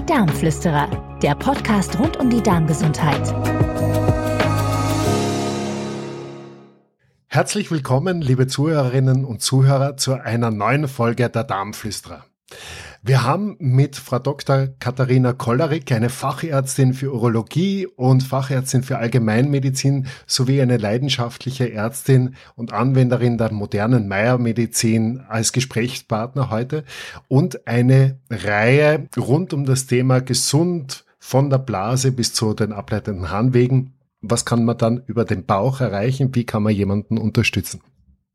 Die 0.00 0.06
Darmflüsterer, 0.06 1.18
der 1.22 1.34
Podcast 1.34 1.98
rund 1.98 2.16
um 2.16 2.30
die 2.30 2.42
Darmgesundheit. 2.42 3.34
Herzlich 7.26 7.70
willkommen, 7.70 8.22
liebe 8.22 8.46
Zuhörerinnen 8.46 9.26
und 9.26 9.42
Zuhörer, 9.42 9.98
zu 9.98 10.14
einer 10.14 10.50
neuen 10.50 10.88
Folge 10.88 11.28
der 11.28 11.44
Darmflüsterer. 11.44 12.24
Wir 13.02 13.24
haben 13.24 13.56
mit 13.58 13.96
Frau 13.96 14.18
Dr. 14.18 14.68
Katharina 14.78 15.32
Kollerik, 15.32 15.90
eine 15.90 16.10
Fachärztin 16.10 16.92
für 16.92 17.14
Urologie 17.14 17.86
und 17.86 18.22
Fachärztin 18.22 18.82
für 18.82 18.98
Allgemeinmedizin 18.98 20.06
sowie 20.26 20.60
eine 20.60 20.76
leidenschaftliche 20.76 21.72
Ärztin 21.72 22.34
und 22.56 22.74
Anwenderin 22.74 23.38
der 23.38 23.52
modernen 23.52 24.06
Meiermedizin 24.06 25.22
als 25.26 25.52
Gesprächspartner 25.52 26.50
heute 26.50 26.84
und 27.28 27.66
eine 27.66 28.18
Reihe 28.28 29.08
rund 29.16 29.54
um 29.54 29.64
das 29.64 29.86
Thema 29.86 30.20
gesund 30.20 31.06
von 31.18 31.48
der 31.48 31.58
Blase 31.58 32.12
bis 32.12 32.34
zu 32.34 32.52
den 32.52 32.74
ableitenden 32.74 33.30
Harnwegen. 33.30 33.94
Was 34.20 34.44
kann 34.44 34.66
man 34.66 34.76
dann 34.76 35.02
über 35.06 35.24
den 35.24 35.46
Bauch 35.46 35.80
erreichen? 35.80 36.34
Wie 36.34 36.44
kann 36.44 36.62
man 36.62 36.74
jemanden 36.74 37.16
unterstützen? 37.16 37.80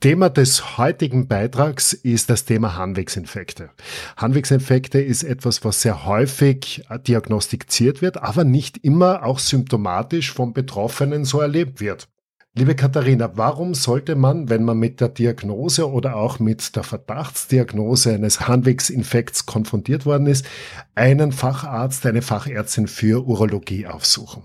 Thema 0.05 0.29
des 0.29 0.77
heutigen 0.77 1.27
Beitrags 1.27 1.91
ist 1.91 2.29
das 2.29 2.45
Thema 2.45 2.75
Harnwegsinfekte. 2.75 3.71
Harnwegsinfekte 4.17 5.01
ist 5.01 5.23
etwas, 5.23 5.65
was 5.65 5.81
sehr 5.81 6.05
häufig 6.05 6.85
diagnostiziert 7.07 8.03
wird, 8.03 8.21
aber 8.21 8.43
nicht 8.43 8.77
immer 8.77 9.23
auch 9.23 9.39
symptomatisch 9.39 10.31
vom 10.31 10.53
Betroffenen 10.53 11.25
so 11.25 11.41
erlebt 11.41 11.81
wird. 11.81 12.07
Liebe 12.53 12.75
Katharina, 12.75 13.31
warum 13.35 13.73
sollte 13.73 14.15
man, 14.15 14.47
wenn 14.47 14.63
man 14.63 14.77
mit 14.77 15.01
der 15.01 15.09
Diagnose 15.09 15.89
oder 15.89 16.17
auch 16.17 16.37
mit 16.37 16.75
der 16.75 16.83
Verdachtsdiagnose 16.83 18.13
eines 18.13 18.41
Harnwegsinfekts 18.41 19.47
konfrontiert 19.47 20.05
worden 20.05 20.27
ist, 20.27 20.45
einen 20.93 21.31
Facharzt, 21.31 22.05
eine 22.05 22.21
Fachärztin 22.21 22.85
für 22.85 23.25
Urologie 23.25 23.87
aufsuchen? 23.87 24.43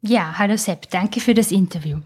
Ja, 0.00 0.38
hallo 0.38 0.56
Sepp, 0.56 0.88
danke 0.88 1.20
für 1.20 1.34
das 1.34 1.52
Interview. 1.52 1.98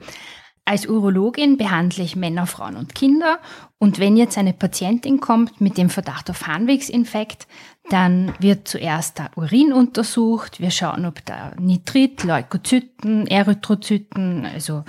Als 0.65 0.87
Urologin 0.87 1.57
behandle 1.57 2.05
ich 2.05 2.15
Männer, 2.15 2.47
Frauen 2.47 2.77
und 2.77 2.95
Kinder. 2.95 3.41
Und 3.79 3.99
wenn 3.99 4.17
jetzt 4.17 4.39
eine 4.39 4.53
Patientin 4.53 5.19
kommt 5.19 5.61
mit 5.61 5.77
dem 5.77 5.91
Verdacht 5.91 6.31
auf 6.31 6.47
Harnwegsinfekt, 6.47 7.49
dann 7.91 8.33
wird 8.39 8.69
zuerst 8.69 9.19
der 9.19 9.31
Urin 9.35 9.73
untersucht. 9.73 10.61
Wir 10.61 10.71
schauen, 10.71 11.05
ob 11.05 11.25
da 11.27 11.53
Nitrit, 11.59 12.23
Leukozyten, 12.23 13.27
Erythrozyten, 13.27 14.47
also 14.47 14.85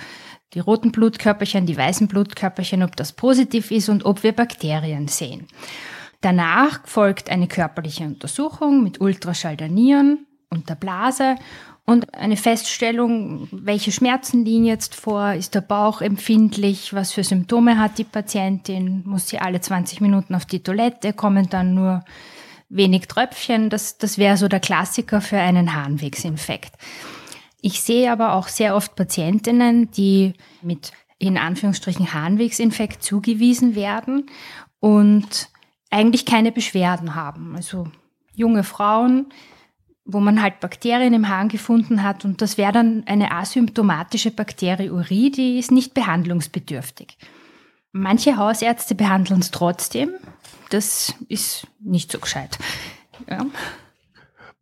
die 0.54 0.60
roten 0.60 0.92
Blutkörperchen, 0.92 1.66
die 1.66 1.76
weißen 1.76 2.06
Blutkörperchen, 2.06 2.84
ob 2.84 2.94
das 2.94 3.12
positiv 3.12 3.72
ist 3.72 3.88
und 3.88 4.04
ob 4.04 4.22
wir 4.22 4.32
Bakterien 4.32 5.08
sehen. 5.08 5.48
Danach 6.20 6.86
folgt 6.86 7.30
eine 7.30 7.48
körperliche 7.48 8.04
Untersuchung 8.04 8.84
mit 8.84 9.00
Ultraschall 9.00 9.56
der 9.56 9.68
Nieren 9.68 10.26
und 10.50 10.70
der 10.70 10.76
Blase 10.76 11.34
und 11.86 12.14
eine 12.14 12.38
Feststellung, 12.38 13.46
welche 13.50 13.92
Schmerzen 13.92 14.44
liegen 14.44 14.64
jetzt 14.64 14.94
vor, 14.94 15.34
ist 15.34 15.54
der 15.54 15.60
Bauch 15.60 16.00
empfindlich, 16.00 16.94
was 16.94 17.12
für 17.12 17.24
Symptome 17.24 17.78
hat 17.78 17.98
die 17.98 18.04
Patientin, 18.04 19.02
muss 19.04 19.28
sie 19.28 19.38
alle 19.38 19.60
20 19.60 20.00
Minuten 20.00 20.34
auf 20.34 20.46
die 20.46 20.62
Toilette, 20.62 21.12
kommen 21.12 21.50
dann 21.50 21.74
nur 21.74 22.02
wenig 22.70 23.06
Tröpfchen, 23.06 23.68
das, 23.68 23.98
das 23.98 24.16
wäre 24.16 24.38
so 24.38 24.48
der 24.48 24.60
Klassiker 24.60 25.20
für 25.20 25.38
einen 25.38 25.74
Harnwegsinfekt. 25.74 26.72
Ich 27.60 27.82
sehe 27.82 28.10
aber 28.10 28.34
auch 28.34 28.48
sehr 28.48 28.74
oft 28.76 28.96
Patientinnen, 28.96 29.90
die 29.90 30.32
mit 30.62 30.92
in 31.18 31.36
Anführungsstrichen 31.36 32.12
Harnwegsinfekt 32.14 33.02
zugewiesen 33.02 33.74
werden 33.74 34.26
und 34.80 35.48
eigentlich 35.90 36.26
keine 36.26 36.50
Beschwerden 36.50 37.14
haben. 37.14 37.54
Also 37.56 37.86
junge 38.34 38.64
Frauen, 38.64 39.26
wo 40.04 40.20
man 40.20 40.42
halt 40.42 40.60
Bakterien 40.60 41.14
im 41.14 41.28
Hahn 41.28 41.48
gefunden 41.48 42.02
hat 42.02 42.24
und 42.24 42.42
das 42.42 42.58
wäre 42.58 42.72
dann 42.72 43.04
eine 43.06 43.32
asymptomatische 43.32 44.30
Bakteriurie, 44.30 45.30
die 45.30 45.58
ist 45.58 45.70
nicht 45.70 45.94
behandlungsbedürftig. 45.94 47.16
Manche 47.92 48.36
Hausärzte 48.36 48.94
behandeln 48.94 49.40
es 49.40 49.50
trotzdem. 49.50 50.10
Das 50.70 51.14
ist 51.28 51.66
nicht 51.80 52.10
so 52.10 52.18
gescheit. 52.18 52.58
Ja. 53.30 53.46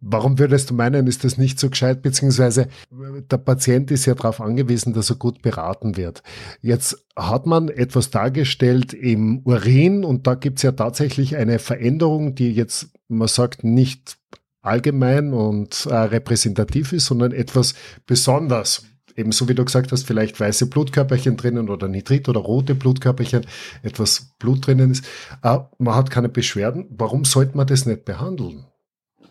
Warum 0.04 0.38
würdest 0.38 0.68
du 0.68 0.74
meinen, 0.74 1.06
ist 1.06 1.22
das 1.22 1.38
nicht 1.38 1.60
so 1.60 1.70
gescheit, 1.70 2.02
beziehungsweise 2.02 2.66
der 2.90 3.38
Patient 3.38 3.90
ist 3.92 4.04
ja 4.04 4.14
darauf 4.14 4.40
angewiesen, 4.40 4.92
dass 4.92 5.10
er 5.10 5.16
gut 5.16 5.42
beraten 5.42 5.96
wird. 5.96 6.24
Jetzt 6.60 7.06
hat 7.14 7.46
man 7.46 7.68
etwas 7.68 8.10
dargestellt 8.10 8.92
im 8.92 9.42
Urin 9.44 10.04
und 10.04 10.26
da 10.26 10.34
gibt 10.34 10.58
es 10.58 10.64
ja 10.64 10.72
tatsächlich 10.72 11.36
eine 11.36 11.60
Veränderung, 11.60 12.34
die 12.34 12.52
jetzt, 12.52 12.90
man 13.06 13.28
sagt, 13.28 13.62
nicht 13.62 14.18
allgemein 14.62 15.32
und 15.32 15.86
äh, 15.86 15.94
repräsentativ 15.94 16.92
ist, 16.92 17.06
sondern 17.06 17.32
etwas 17.32 17.74
besonders. 18.06 18.84
Ebenso 19.14 19.48
wie 19.48 19.54
du 19.54 19.64
gesagt 19.64 19.92
hast, 19.92 20.06
vielleicht 20.06 20.40
weiße 20.40 20.70
Blutkörperchen 20.70 21.36
drinnen 21.36 21.68
oder 21.68 21.88
Nitrit 21.88 22.28
oder 22.28 22.40
rote 22.40 22.74
Blutkörperchen, 22.74 23.44
etwas 23.82 24.32
Blut 24.38 24.66
drinnen 24.66 24.92
ist. 24.92 25.04
Äh, 25.42 25.58
man 25.78 25.94
hat 25.94 26.10
keine 26.10 26.28
Beschwerden. 26.28 26.86
Warum 26.90 27.24
sollte 27.24 27.56
man 27.56 27.66
das 27.66 27.84
nicht 27.84 28.04
behandeln? 28.04 28.64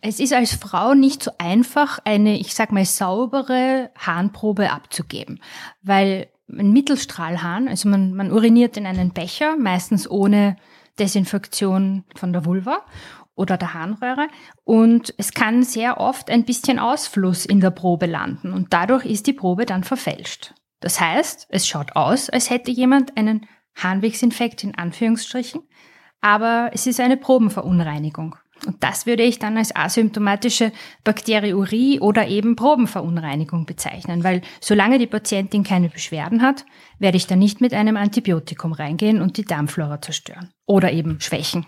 Es 0.01 0.19
ist 0.19 0.33
als 0.33 0.53
Frau 0.53 0.93
nicht 0.93 1.23
so 1.23 1.31
einfach, 1.37 1.99
eine, 2.05 2.39
ich 2.39 2.53
sag 2.53 2.71
mal, 2.71 2.85
saubere 2.85 3.91
Harnprobe 3.95 4.71
abzugeben, 4.71 5.39
weil 5.83 6.27
ein 6.49 6.71
Mittelstrahlhahn, 6.71 7.67
also 7.67 7.87
man, 7.87 8.13
man 8.13 8.31
uriniert 8.31 8.77
in 8.77 8.85
einen 8.85 9.11
Becher, 9.11 9.55
meistens 9.57 10.09
ohne 10.09 10.57
Desinfektion 10.99 12.03
von 12.15 12.33
der 12.33 12.45
Vulva 12.45 12.79
oder 13.35 13.57
der 13.57 13.73
Harnröhre. 13.73 14.27
Und 14.63 15.13
es 15.17 15.33
kann 15.33 15.63
sehr 15.63 15.99
oft 15.99 16.29
ein 16.29 16.45
bisschen 16.45 16.79
Ausfluss 16.79 17.45
in 17.45 17.59
der 17.59 17.71
Probe 17.71 18.05
landen 18.05 18.53
und 18.53 18.73
dadurch 18.73 19.05
ist 19.05 19.27
die 19.27 19.33
Probe 19.33 19.65
dann 19.65 19.83
verfälscht. 19.83 20.53
Das 20.79 20.99
heißt, 20.99 21.47
es 21.49 21.67
schaut 21.67 21.95
aus, 21.95 22.29
als 22.29 22.49
hätte 22.49 22.71
jemand 22.71 23.17
einen 23.17 23.47
Harnwegsinfekt 23.75 24.63
in 24.63 24.75
Anführungsstrichen, 24.75 25.61
aber 26.19 26.71
es 26.73 26.87
ist 26.87 26.99
eine 26.99 27.17
Probenverunreinigung. 27.17 28.35
Und 28.65 28.83
das 28.83 29.07
würde 29.07 29.23
ich 29.23 29.39
dann 29.39 29.57
als 29.57 29.75
asymptomatische 29.75 30.71
Bakteriurie 31.03 31.99
oder 31.99 32.27
eben 32.27 32.55
Probenverunreinigung 32.55 33.65
bezeichnen, 33.65 34.23
weil 34.23 34.41
solange 34.59 34.99
die 34.99 35.07
Patientin 35.07 35.63
keine 35.63 35.89
Beschwerden 35.89 36.43
hat, 36.43 36.65
werde 36.99 37.17
ich 37.17 37.25
dann 37.25 37.39
nicht 37.39 37.59
mit 37.59 37.73
einem 37.73 37.97
Antibiotikum 37.97 38.73
reingehen 38.73 39.19
und 39.19 39.37
die 39.37 39.45
Darmflora 39.45 39.99
zerstören 40.01 40.51
oder 40.67 40.91
eben 40.91 41.19
schwächen. 41.21 41.65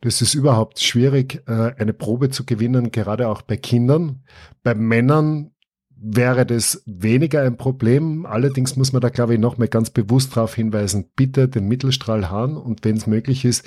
Das 0.00 0.20
ist 0.22 0.34
überhaupt 0.34 0.80
schwierig, 0.80 1.42
äh, 1.46 1.72
eine 1.78 1.92
Probe 1.92 2.30
zu 2.30 2.44
gewinnen, 2.44 2.90
gerade 2.90 3.28
auch 3.28 3.42
bei 3.42 3.56
Kindern. 3.56 4.24
Bei 4.62 4.74
Männern 4.74 5.52
wäre 5.96 6.44
das 6.44 6.82
weniger 6.86 7.42
ein 7.42 7.56
Problem. 7.56 8.26
Allerdings 8.26 8.76
muss 8.76 8.92
man 8.92 9.00
da, 9.00 9.08
glaube 9.08 9.34
ich, 9.34 9.40
noch 9.40 9.56
mal 9.56 9.68
ganz 9.68 9.90
bewusst 9.90 10.36
darauf 10.36 10.54
hinweisen, 10.54 11.10
bitte 11.16 11.48
den 11.48 11.66
Mittelstrahlhahn 11.66 12.56
und 12.56 12.84
wenn 12.84 12.96
es 12.96 13.06
möglich 13.06 13.44
ist, 13.44 13.64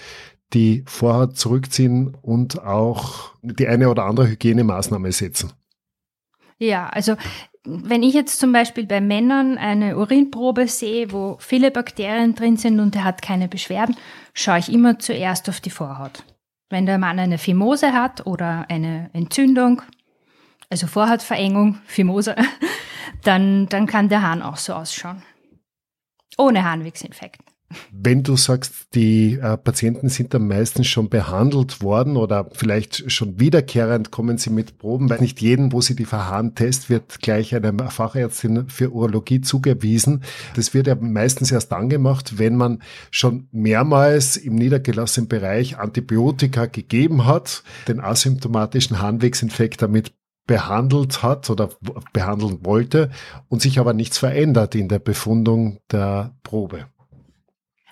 die 0.54 0.84
Vorhaut 0.88 1.36
zurückziehen 1.36 2.16
und 2.22 2.62
auch 2.62 3.34
die 3.42 3.68
eine 3.68 3.90
oder 3.90 4.06
andere 4.06 4.30
Hygienemaßnahme 4.30 5.12
setzen. 5.12 5.52
Ja, 6.60 6.88
also 6.88 7.16
wenn 7.68 8.02
ich 8.02 8.14
jetzt 8.14 8.40
zum 8.40 8.54
Beispiel 8.54 8.86
bei 8.86 9.02
Männern 9.02 9.58
eine 9.58 9.98
Urinprobe 9.98 10.68
sehe, 10.68 11.12
wo 11.12 11.38
viele 11.40 11.70
Bakterien 11.70 12.34
drin 12.34 12.56
sind 12.56 12.80
und 12.80 12.96
er 12.96 13.04
hat 13.04 13.22
keine 13.22 13.50
Beschwerden, 13.50 13.98
schaue 14.34 14.60
ich 14.60 14.72
immer 14.72 15.00
zuerst 15.00 15.50
auf 15.50 15.60
die 15.60 15.70
Vorhaut. 15.70 16.24
Wenn 16.70 16.86
der 16.86 16.98
Mann 16.98 17.20
eine 17.20 17.38
Phimose 17.38 17.92
hat 17.92 18.26
oder 18.26 18.66
eine 18.70 19.10
Entzündung, 19.12 19.82
also 20.70 20.88
Vorhautverengung, 20.88 21.80
Phimose, 21.86 22.36
dann, 23.24 23.68
dann 23.68 23.86
kann 23.86 24.08
der 24.08 24.22
Hahn 24.22 24.42
auch 24.42 24.58
so 24.58 24.74
ausschauen. 24.74 25.22
Ohne 26.38 26.64
Harnwegsinfekt. 26.64 27.42
Wenn 27.92 28.24
du 28.24 28.38
sagst, 28.38 28.96
die 28.96 29.34
äh, 29.34 29.58
Patienten 29.58 30.08
sind 30.08 30.34
am 30.34 30.48
meisten 30.48 30.86
schon 30.86 31.10
behandelt 31.10 31.82
worden 31.82 32.16
oder 32.16 32.50
vielleicht 32.54 33.12
schon 33.12 33.42
wiederkehrend 33.42 34.10
kommen 34.10 34.38
sie 34.38 34.52
mit 34.52 34.78
Proben, 34.78 35.10
weil 35.10 35.20
nicht 35.20 35.42
jeden 35.42 35.70
positiver 35.70 36.30
Harntest 36.30 36.90
wird 36.90 37.22
gleich 37.22 37.54
einer 37.54 37.90
Fachärztin 37.90 38.70
für 38.70 38.92
Urologie 38.94 39.42
zugewiesen. 39.42 40.24
Das 40.56 40.74
wird 40.74 40.88
ja 40.88 40.96
meistens 40.96 41.52
erst 41.52 41.74
dann 41.74 41.90
gemacht, 41.90 42.40
wenn 42.40 42.56
man 42.56 42.82
schon 43.12 43.50
mehrmals 43.52 44.38
im 44.38 44.56
niedergelassenen 44.56 45.28
Bereich 45.28 45.78
Antibiotika 45.78 46.68
gegeben 46.68 47.26
hat, 47.26 47.64
den 47.90 48.00
asymptomatischen 48.00 49.02
Harnwegsinfekt 49.02 49.82
damit 49.82 50.14
behandelt 50.46 51.22
hat 51.22 51.50
oder 51.50 51.70
behandeln 52.14 52.60
wollte 52.64 53.12
und 53.50 53.62
sich 53.62 53.80
aber 53.80 53.92
nichts 53.92 54.18
verändert 54.18 54.74
in 54.76 54.88
der 54.88 55.00
Befundung 55.00 55.80
der 55.92 56.34
Probe. 56.44 56.86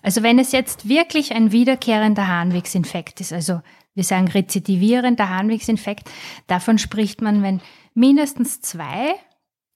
Also 0.06 0.22
wenn 0.22 0.38
es 0.38 0.52
jetzt 0.52 0.88
wirklich 0.88 1.34
ein 1.34 1.52
wiederkehrender 1.52 2.28
Harnwegsinfekt 2.28 3.22
ist, 3.22 3.34
also 3.34 3.62
wir 3.96 4.04
sagen 4.04 4.28
rezidivierender 4.28 5.30
Harnwegsinfekt, 5.31 6.12
davon 6.46 6.78
spricht 6.78 7.24
man, 7.24 7.42
wenn 7.42 7.60
mindestens 7.96 8.62
zwei 8.62 9.16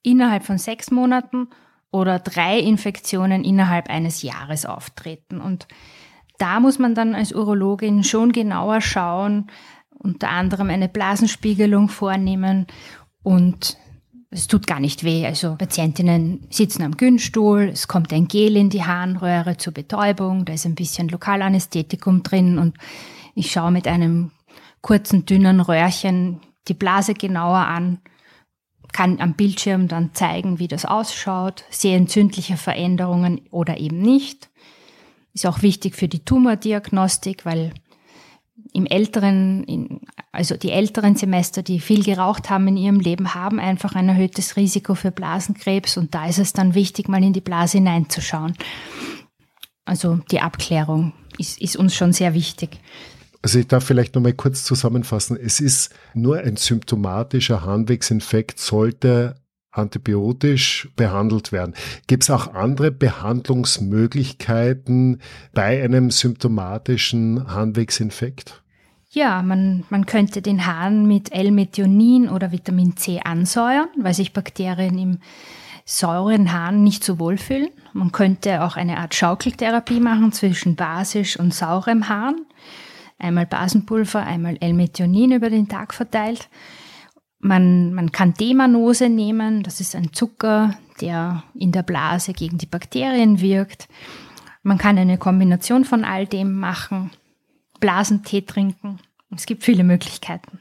innerhalb 0.03 0.43
von 0.43 0.59
sechs 0.59 0.91
Monaten 0.91 1.47
oder 1.91 2.19
drei 2.19 2.59
Infektionen 2.59 3.43
innerhalb 3.43 3.89
eines 3.89 4.21
Jahres 4.21 4.67
auftreten. 4.67 5.41
Und 5.41 5.67
da 6.37 6.59
muss 6.59 6.77
man 6.77 6.93
dann 6.93 7.15
als 7.15 7.33
Urologin 7.33 8.03
schon 8.03 8.31
genauer 8.31 8.81
schauen, 8.81 9.47
unter 9.89 10.29
anderem 10.29 10.69
eine 10.69 10.89
Blasenspiegelung 10.89 11.89
vornehmen 11.89 12.67
und 13.23 13.77
es 14.31 14.47
tut 14.47 14.67
gar 14.67 14.79
nicht 14.79 15.03
weh. 15.03 15.25
Also 15.25 15.55
Patientinnen 15.55 16.47
sitzen 16.49 16.83
am 16.83 16.97
Günststuhl, 16.97 17.69
es 17.73 17.87
kommt 17.87 18.13
ein 18.13 18.27
Gel 18.27 18.55
in 18.55 18.69
die 18.69 18.83
Harnröhre 18.83 19.57
zur 19.57 19.73
Betäubung, 19.73 20.45
da 20.45 20.53
ist 20.53 20.65
ein 20.65 20.75
bisschen 20.75 21.09
Lokalanästhetikum 21.09 22.23
drin 22.23 22.59
und 22.59 22.77
ich 23.35 23.51
schaue 23.51 23.71
mit 23.71 23.87
einem 23.87 24.31
kurzen, 24.81 25.25
dünnen 25.25 25.61
Röhrchen 25.61 26.41
die 26.67 26.73
Blase 26.73 27.13
genauer 27.13 27.57
an, 27.57 27.99
kann 28.91 29.19
am 29.21 29.33
Bildschirm 29.33 29.87
dann 29.87 30.13
zeigen, 30.13 30.59
wie 30.59 30.67
das 30.67 30.85
ausschaut, 30.85 31.63
sehe 31.69 31.95
entzündliche 31.95 32.57
Veränderungen 32.57 33.41
oder 33.51 33.77
eben 33.77 34.01
nicht. 34.01 34.49
Ist 35.33 35.45
auch 35.45 35.61
wichtig 35.61 35.95
für 35.95 36.07
die 36.07 36.25
Tumordiagnostik, 36.25 37.45
weil 37.45 37.73
im 38.73 38.85
älteren, 38.85 39.63
in, 39.63 40.01
also 40.31 40.55
die 40.55 40.71
älteren 40.71 41.15
Semester, 41.15 41.63
die 41.63 41.79
viel 41.79 42.03
geraucht 42.03 42.49
haben 42.49 42.67
in 42.67 42.77
ihrem 42.77 42.99
Leben, 42.99 43.33
haben 43.33 43.59
einfach 43.59 43.95
ein 43.95 44.09
erhöhtes 44.09 44.57
Risiko 44.57 44.93
für 44.93 45.11
Blasenkrebs 45.11 45.97
und 45.97 46.13
da 46.13 46.27
ist 46.27 46.37
es 46.37 46.53
dann 46.53 46.75
wichtig, 46.75 47.07
mal 47.07 47.23
in 47.23 47.33
die 47.33 47.41
Blase 47.41 47.79
hineinzuschauen. 47.79 48.55
Also 49.85 50.19
die 50.29 50.39
Abklärung 50.39 51.13
ist, 51.39 51.59
ist 51.59 51.77
uns 51.77 51.95
schon 51.95 52.13
sehr 52.13 52.35
wichtig. 52.35 52.79
Also 53.41 53.57
ich 53.57 53.67
darf 53.67 53.85
vielleicht 53.85 54.15
nochmal 54.15 54.33
kurz 54.33 54.63
zusammenfassen. 54.63 55.37
Es 55.37 55.59
ist 55.59 55.91
nur 56.13 56.37
ein 56.39 56.57
symptomatischer 56.57 57.63
Harnwegsinfekt, 57.63 58.59
sollte 58.59 59.35
antibiotisch 59.71 60.89
behandelt 60.95 61.51
werden. 61.51 61.73
Gibt 62.07 62.23
es 62.23 62.29
auch 62.29 62.53
andere 62.53 62.91
Behandlungsmöglichkeiten 62.91 65.21
bei 65.53 65.83
einem 65.83 66.11
symptomatischen 66.11 67.47
Harnwegsinfekt? 67.47 68.61
Ja, 69.11 69.41
man, 69.41 69.85
man 69.89 70.05
könnte 70.05 70.43
den 70.43 70.67
Harn 70.67 71.07
mit 71.07 71.31
L-Methionin 71.33 72.29
oder 72.29 72.51
Vitamin 72.51 72.95
C 72.95 73.19
ansäuern, 73.23 73.87
weil 73.97 74.13
sich 74.13 74.33
Bakterien 74.33 74.99
im 74.99 75.19
sauren 75.83 76.53
Harn 76.53 76.83
nicht 76.83 77.03
so 77.03 77.17
wohlfühlen. 77.17 77.69
Man 77.93 78.11
könnte 78.11 78.63
auch 78.63 78.75
eine 78.75 78.99
Art 78.99 79.15
Schaukeltherapie 79.15 79.99
machen 79.99 80.31
zwischen 80.31 80.75
basisch 80.75 81.39
und 81.39 81.55
saurem 81.55 82.07
Harn. 82.07 82.35
Einmal 83.17 83.47
Basenpulver, 83.47 84.23
einmal 84.23 84.57
L-Methionin 84.59 85.31
über 85.31 85.49
den 85.49 85.67
Tag 85.67 85.95
verteilt. 85.95 86.47
Man, 87.39 87.93
man 87.93 88.11
kann 88.11 88.35
Demanose 88.35 89.09
nehmen, 89.09 89.63
das 89.63 89.81
ist 89.81 89.95
ein 89.95 90.13
Zucker, 90.13 90.77
der 91.01 91.43
in 91.55 91.71
der 91.71 91.83
Blase 91.83 92.33
gegen 92.33 92.59
die 92.59 92.67
Bakterien 92.67 93.41
wirkt. 93.41 93.87
Man 94.61 94.77
kann 94.77 94.99
eine 94.99 95.17
Kombination 95.17 95.85
von 95.85 96.03
all 96.03 96.27
dem 96.27 96.59
machen, 96.59 97.09
Blasentee 97.79 98.41
trinken. 98.41 98.99
Es 99.35 99.45
gibt 99.45 99.63
viele 99.63 99.83
Möglichkeiten. 99.83 100.59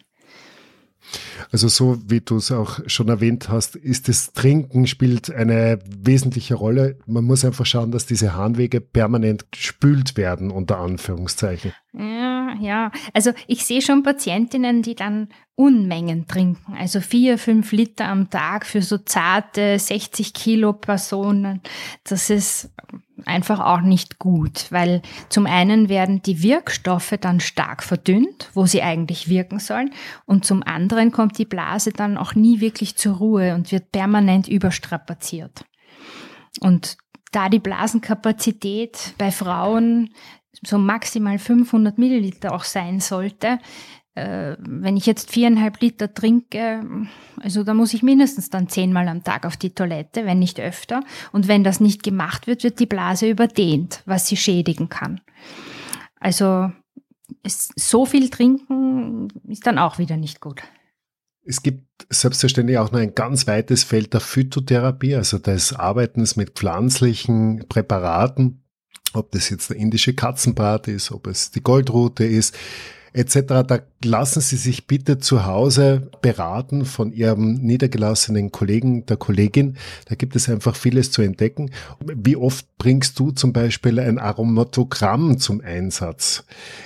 Also 1.51 1.69
so 1.69 1.99
wie 2.07 2.21
du 2.21 2.37
es 2.37 2.53
auch 2.53 2.81
schon 2.87 3.09
erwähnt 3.09 3.49
hast, 3.49 3.77
ist 3.77 4.09
das 4.09 4.33
Trinken 4.33 4.87
spielt 4.87 5.31
eine 5.31 5.79
wesentliche 5.87 6.55
Rolle. 6.55 6.99
Man 7.07 7.25
muss 7.25 7.45
einfach 7.45 7.65
schauen, 7.65 7.91
dass 7.91 8.07
diese 8.07 8.35
Harnwege 8.35 8.81
permanent 8.81 9.51
gespült 9.51 10.17
werden, 10.17 10.51
unter 10.51 10.79
Anführungszeichen. 10.79 11.73
Ja, 11.93 12.55
ja. 12.61 12.93
Also 13.15 13.33
ich 13.47 13.65
sehe 13.65 13.81
schon 13.81 14.03
Patientinnen, 14.03 14.83
die 14.83 14.95
dann 14.95 15.29
Unmengen 15.55 16.27
trinken. 16.27 16.75
Also 16.75 17.01
vier, 17.01 17.39
fünf 17.39 17.73
Liter 17.73 18.07
am 18.07 18.31
Tag 18.31 18.67
für 18.67 18.83
so 18.83 18.99
zarte 18.99 19.79
60 19.79 20.35
Kilo 20.35 20.73
Personen. 20.73 21.63
Das 22.05 22.31
ist 22.31 22.71
einfach 23.27 23.61
auch 23.61 23.81
nicht 23.81 24.19
gut, 24.19 24.67
weil 24.71 25.03
zum 25.29 25.47
einen 25.47 25.89
werden 25.89 26.23
die 26.23 26.43
Wirkstoffe 26.43 27.15
dann 27.21 27.41
stark 27.41 27.83
verdünnt, 27.83 28.51
wo 28.55 28.67
sie 28.67 28.83
eigentlich 28.83 29.29
wirken 29.29 29.59
sollen, 29.59 29.91
und 30.27 30.45
zum 30.45 30.63
anderen 30.63 31.13
kommt 31.13 31.39
die 31.39 31.45
Blase 31.45 31.93
dann 31.93 32.17
auch 32.17 32.35
nie 32.35 32.61
wirklich 32.61 32.97
zur 32.97 33.17
Ruhe 33.17 33.55
und 33.55 33.73
wird 33.73 33.93
permanent 33.93 34.49
überstrapaziert. 34.49 35.65
Und 36.61 36.97
da 37.33 37.49
die 37.49 37.59
Blasenkapazität 37.59 39.15
bei 39.19 39.31
Frauen 39.31 40.11
so 40.63 40.79
maximal 40.79 41.39
500 41.39 41.99
Milliliter 41.99 42.53
auch 42.53 42.65
sein 42.65 43.01
sollte, 43.01 43.59
äh, 44.19 44.57
wenn 44.59 44.97
ich 44.97 45.07
jetzt 45.07 45.31
viereinhalb 45.31 45.81
Liter 45.81 46.13
trinke, 46.13 46.83
also 47.41 47.63
da 47.63 47.75
muss 47.75 47.95
ich 47.95 48.03
mindestens 48.03 48.51
dann 48.51 48.69
zehnmal 48.69 49.07
am 49.09 49.23
Tag 49.23 49.47
auf 49.47 49.57
die 49.57 49.71
Toilette, 49.71 50.27
wenn 50.27 50.39
nicht 50.39 50.61
öfter. 50.61 51.03
Und 51.31 51.47
wenn 51.47 51.63
das 51.63 51.81
nicht 51.81 52.03
gemacht 52.03 52.47
wird, 52.47 52.65
wird 52.65 52.81
die 52.81 52.87
Blase 52.87 53.29
überdehnt, 53.29 54.03
was 54.07 54.27
sie 54.27 54.37
schädigen 54.37 54.89
kann. 54.89 55.21
Also 56.19 56.73
so 57.47 58.07
viel 58.07 58.29
trinken 58.31 59.29
ist 59.49 59.67
dann 59.67 59.79
auch 59.79 59.99
wieder 59.99 60.17
nicht 60.17 60.41
gut. 60.41 60.63
Es 61.45 61.63
gibt 61.63 61.85
selbstverständlich 62.11 62.79
auch 62.79 62.91
noch 62.91 63.01
ein 63.01 63.15
ganz 63.15 63.47
weites 63.47 63.85
Feld 63.85 64.13
der 64.13 64.21
Phytotherapie, 64.21 65.15
also 65.15 65.39
des 65.39 65.73
Arbeitens 65.73 66.37
mit 66.37 66.51
pflanzlichen 66.51 67.65
Präparaten, 67.69 68.65
ob 69.15 69.31
das 69.31 69.49
jetzt 69.49 69.71
der 69.71 69.77
indische 69.77 70.15
Katzenbrat 70.15 70.89
ist, 70.89 71.13
ob 71.13 71.27
es 71.27 71.51
die 71.51 71.63
Goldrute 71.63 72.25
ist 72.25 72.55
etc., 73.13 73.41
da 73.67 73.81
lassen 74.05 74.41
Sie 74.41 74.57
sich 74.57 74.87
bitte 74.87 75.19
zu 75.19 75.45
Hause 75.47 76.11
beraten 76.21 76.85
von 76.85 77.13
Ihrem 77.13 77.55
niedergelassenen 77.55 78.53
Kollegen, 78.53 79.07
der 79.07 79.17
Kollegin. 79.17 79.77
Da 80.07 80.15
gibt 80.15 80.37
es 80.37 80.49
einfach 80.49 80.77
vieles 80.77 81.11
zu 81.11 81.23
entdecken. 81.23 81.71
Wie 82.01 82.37
oft 82.37 82.67
bringst 82.79 83.19
du 83.19 83.31
zum 83.31 83.53
Beispiel 83.53 83.99
ein 83.99 84.19
Aromatogramm 84.19 85.39
zum 85.39 85.61
Einsatz? 85.61 86.45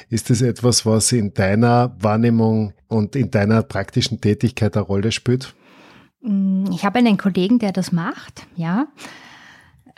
Ist 0.08 0.30
das 0.30 0.40
etwas, 0.40 0.86
was 0.86 1.12
in 1.12 1.34
deiner 1.34 1.94
Wahrnehmung 2.00 2.72
und 2.88 3.16
in 3.16 3.30
deiner 3.30 3.62
praktischen 3.62 4.20
Tätigkeit 4.20 4.76
eine 4.76 4.86
Rolle 4.86 5.12
spielt? 5.12 5.54
Mm, 6.22 6.64
ich 6.72 6.84
habe 6.84 6.98
einen 6.98 7.18
Kollegen, 7.18 7.58
der 7.58 7.72
das 7.72 7.92
macht, 7.92 8.46
ja. 8.56 8.86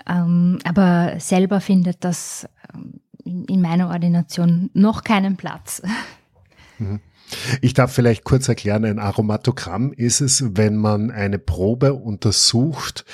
Ähm, 0.06 0.58
aber 0.64 1.14
selber 1.18 1.60
findet 1.60 2.04
das 2.04 2.48
ähm, 2.74 3.00
in 3.24 3.60
meiner 3.60 3.88
Ordination 3.88 4.70
noch 4.74 5.02
keinen 5.04 5.36
Platz. 5.36 5.82
Ich 7.62 7.74
darf 7.74 7.92
vielleicht 7.92 8.24
kurz 8.24 8.48
erklären, 8.48 8.84
ein 8.84 8.98
Aromatogramm 8.98 9.92
ist 9.92 10.20
es, 10.20 10.56
wenn 10.56 10.76
man 10.76 11.10
eine 11.10 11.38
Probe 11.38 11.94
untersucht 11.94 13.04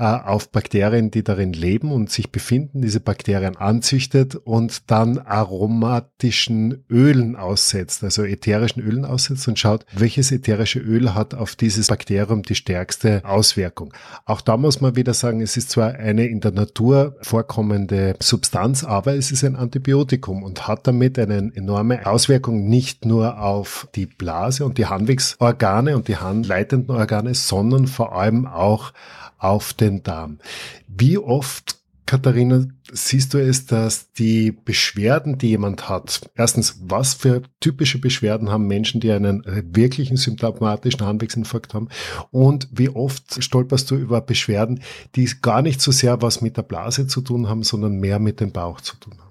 auf 0.00 0.50
Bakterien, 0.50 1.10
die 1.10 1.22
darin 1.22 1.52
leben 1.52 1.92
und 1.92 2.10
sich 2.10 2.32
befinden, 2.32 2.80
diese 2.80 3.00
Bakterien 3.00 3.56
anzüchtet 3.56 4.34
und 4.34 4.90
dann 4.90 5.18
aromatischen 5.18 6.84
Ölen 6.88 7.36
aussetzt, 7.36 8.02
also 8.02 8.24
ätherischen 8.24 8.82
Ölen 8.82 9.04
aussetzt 9.04 9.46
und 9.46 9.58
schaut, 9.58 9.84
welches 9.92 10.32
ätherische 10.32 10.78
Öl 10.80 11.14
hat 11.14 11.34
auf 11.34 11.54
dieses 11.54 11.88
Bakterium 11.88 12.42
die 12.42 12.54
stärkste 12.54 13.22
Auswirkung. 13.24 13.92
Auch 14.24 14.40
da 14.40 14.56
muss 14.56 14.80
man 14.80 14.96
wieder 14.96 15.12
sagen, 15.12 15.42
es 15.42 15.56
ist 15.56 15.70
zwar 15.70 15.94
eine 15.94 16.26
in 16.26 16.40
der 16.40 16.52
Natur 16.52 17.16
vorkommende 17.20 18.16
Substanz, 18.20 18.84
aber 18.84 19.14
es 19.16 19.30
ist 19.30 19.44
ein 19.44 19.56
Antibiotikum 19.56 20.42
und 20.42 20.66
hat 20.66 20.86
damit 20.86 21.18
eine 21.18 21.52
enorme 21.54 22.06
Auswirkung 22.06 22.68
nicht 22.68 23.04
nur 23.04 23.40
auf 23.40 23.88
die 23.94 24.06
Blase 24.06 24.64
und 24.64 24.78
die 24.78 24.86
Harnwegsorgane 24.86 25.94
und 25.94 26.08
die 26.08 26.16
harnleitenden 26.16 26.96
Organe, 26.96 27.34
sondern 27.34 27.86
vor 27.86 28.16
allem 28.16 28.46
auch 28.46 28.92
auf 29.40 29.72
den 29.72 30.04
Darm. 30.04 30.38
Wie 30.86 31.18
oft 31.18 31.80
Katharina, 32.10 32.66
siehst 32.90 33.34
du 33.34 33.38
es, 33.38 33.66
dass 33.66 34.10
die 34.12 34.50
Beschwerden, 34.50 35.38
die 35.38 35.50
jemand 35.50 35.88
hat, 35.88 36.28
erstens, 36.34 36.80
was 36.82 37.14
für 37.14 37.42
typische 37.60 38.00
Beschwerden 38.00 38.50
haben 38.50 38.66
Menschen, 38.66 39.00
die 39.00 39.12
einen 39.12 39.44
wirklichen 39.46 40.16
symptomatischen 40.16 41.02
Harnwegsinfarkt 41.02 41.72
haben? 41.72 41.88
Und 42.32 42.68
wie 42.72 42.88
oft 42.88 43.44
stolperst 43.44 43.88
du 43.92 43.94
über 43.94 44.20
Beschwerden, 44.22 44.80
die 45.14 45.30
gar 45.40 45.62
nicht 45.62 45.80
so 45.80 45.92
sehr 45.92 46.20
was 46.20 46.40
mit 46.40 46.56
der 46.56 46.62
Blase 46.62 47.06
zu 47.06 47.20
tun 47.20 47.48
haben, 47.48 47.62
sondern 47.62 48.00
mehr 48.00 48.18
mit 48.18 48.40
dem 48.40 48.50
Bauch 48.50 48.80
zu 48.80 48.96
tun 48.96 49.14
haben? 49.20 49.29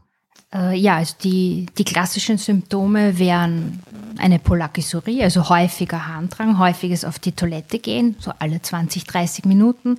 Äh, 0.53 0.75
ja, 0.75 0.97
also 0.97 1.15
die, 1.23 1.67
die 1.77 1.83
klassischen 1.83 2.37
Symptome 2.37 3.19
wären 3.19 3.81
eine 4.17 4.39
Polakisurie, 4.39 5.23
also 5.23 5.49
häufiger 5.49 6.07
Harndrang, 6.07 6.57
häufiges 6.57 7.05
auf 7.05 7.19
die 7.19 7.33
Toilette 7.33 7.79
gehen, 7.79 8.15
so 8.19 8.31
alle 8.39 8.61
20, 8.61 9.03
30 9.05 9.45
Minuten 9.45 9.97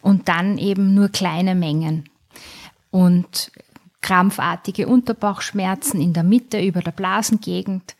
und 0.00 0.28
dann 0.28 0.58
eben 0.58 0.94
nur 0.94 1.08
kleine 1.08 1.54
Mengen. 1.54 2.08
Und 2.90 3.52
krampfartige 4.00 4.86
Unterbauchschmerzen 4.86 6.00
in 6.00 6.12
der 6.12 6.22
Mitte 6.22 6.60
über 6.60 6.80
der 6.80 6.92
Blasengegend. 6.92 7.96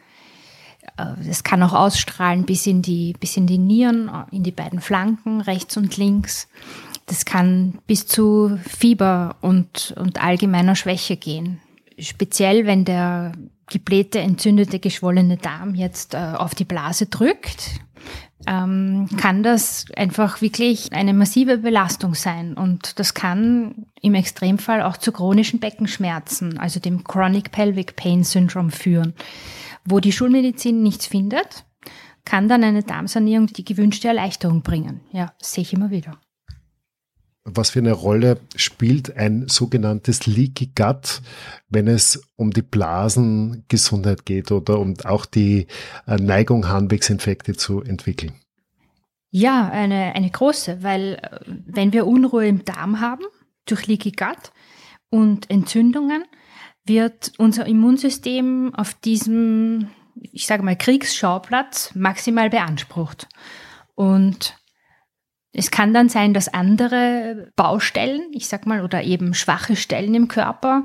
Das 0.96 1.40
äh, 1.40 1.42
kann 1.42 1.62
auch 1.62 1.74
ausstrahlen 1.74 2.46
bis 2.46 2.66
in 2.66 2.80
die, 2.80 3.14
bis 3.18 3.36
in 3.36 3.46
die 3.46 3.58
Nieren, 3.58 4.10
in 4.30 4.44
die 4.44 4.52
beiden 4.52 4.80
Flanken, 4.80 5.40
rechts 5.40 5.76
und 5.76 5.96
links. 5.96 6.48
Das 7.06 7.24
kann 7.24 7.78
bis 7.86 8.06
zu 8.06 8.58
Fieber 8.64 9.36
und, 9.40 9.94
und 9.98 10.22
allgemeiner 10.22 10.76
Schwäche 10.76 11.16
gehen 11.16 11.60
speziell 11.98 12.66
wenn 12.66 12.84
der 12.84 13.32
geblähte, 13.70 14.20
entzündete, 14.20 14.78
geschwollene 14.78 15.36
Darm 15.36 15.74
jetzt 15.74 16.14
äh, 16.14 16.18
auf 16.36 16.54
die 16.54 16.64
Blase 16.64 17.06
drückt, 17.06 17.80
ähm, 18.46 19.08
kann 19.16 19.42
das 19.42 19.86
einfach 19.96 20.40
wirklich 20.40 20.92
eine 20.92 21.12
massive 21.12 21.58
Belastung 21.58 22.14
sein. 22.14 22.54
Und 22.54 22.98
das 22.98 23.14
kann 23.14 23.86
im 24.00 24.14
Extremfall 24.14 24.82
auch 24.82 24.96
zu 24.96 25.12
chronischen 25.12 25.60
Beckenschmerzen, 25.60 26.58
also 26.58 26.80
dem 26.80 27.04
Chronic 27.04 27.50
Pelvic 27.50 27.96
Pain 27.96 28.24
Syndrome 28.24 28.70
führen, 28.70 29.14
Wo 29.84 30.00
die 30.00 30.12
Schulmedizin 30.12 30.82
nichts 30.82 31.06
findet, 31.06 31.64
kann 32.24 32.48
dann 32.48 32.62
eine 32.62 32.82
Darmsanierung 32.82 33.46
die 33.46 33.64
gewünschte 33.64 34.08
Erleichterung 34.08 34.62
bringen. 34.62 35.00
Ja, 35.12 35.32
sehe 35.40 35.62
ich 35.62 35.72
immer 35.72 35.90
wieder. 35.90 36.18
Was 37.50 37.70
für 37.70 37.78
eine 37.78 37.92
Rolle 37.92 38.38
spielt 38.56 39.16
ein 39.16 39.48
sogenanntes 39.48 40.26
Leaky 40.26 40.70
Gut, 40.74 41.22
wenn 41.68 41.88
es 41.88 42.22
um 42.36 42.50
die 42.50 42.62
Blasengesundheit 42.62 44.26
geht 44.26 44.52
oder 44.52 44.78
um 44.78 44.94
auch 45.04 45.24
die 45.24 45.66
äh, 46.06 46.16
Neigung, 46.16 46.68
Harnwegsinfekte 46.68 47.56
zu 47.56 47.82
entwickeln? 47.82 48.34
Ja, 49.30 49.68
eine, 49.68 50.14
eine 50.14 50.30
große, 50.30 50.82
weil 50.82 51.14
äh, 51.22 51.40
wenn 51.46 51.92
wir 51.92 52.06
Unruhe 52.06 52.46
im 52.46 52.64
Darm 52.64 53.00
haben, 53.00 53.24
durch 53.66 53.86
Leaky 53.86 54.12
Gut 54.12 54.52
und 55.10 55.50
Entzündungen, 55.50 56.24
wird 56.84 57.32
unser 57.38 57.66
Immunsystem 57.66 58.74
auf 58.74 58.94
diesem, 58.94 59.88
ich 60.14 60.46
sage 60.46 60.62
mal, 60.62 60.76
Kriegsschauplatz 60.76 61.94
maximal 61.94 62.50
beansprucht. 62.50 63.28
Und 63.94 64.57
es 65.52 65.70
kann 65.70 65.94
dann 65.94 66.08
sein, 66.08 66.34
dass 66.34 66.52
andere 66.52 67.50
Baustellen, 67.56 68.22
ich 68.32 68.48
sag 68.48 68.66
mal, 68.66 68.84
oder 68.84 69.02
eben 69.02 69.34
schwache 69.34 69.76
Stellen 69.76 70.14
im 70.14 70.28
Körper, 70.28 70.84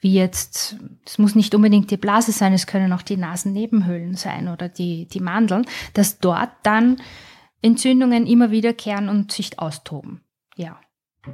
wie 0.00 0.14
jetzt, 0.14 0.76
es 1.06 1.18
muss 1.18 1.34
nicht 1.34 1.54
unbedingt 1.54 1.90
die 1.90 1.96
Blase 1.96 2.32
sein, 2.32 2.52
es 2.52 2.66
können 2.66 2.92
auch 2.92 3.02
die 3.02 3.16
Nasennebenhöhlen 3.16 4.14
sein 4.14 4.48
oder 4.48 4.68
die, 4.68 5.06
die 5.06 5.20
Mandeln, 5.20 5.66
dass 5.94 6.18
dort 6.18 6.50
dann 6.62 7.00
Entzündungen 7.62 8.26
immer 8.26 8.50
wiederkehren 8.50 9.08
und 9.08 9.32
sich 9.32 9.58
austoben. 9.58 10.20
Ja. 10.56 10.78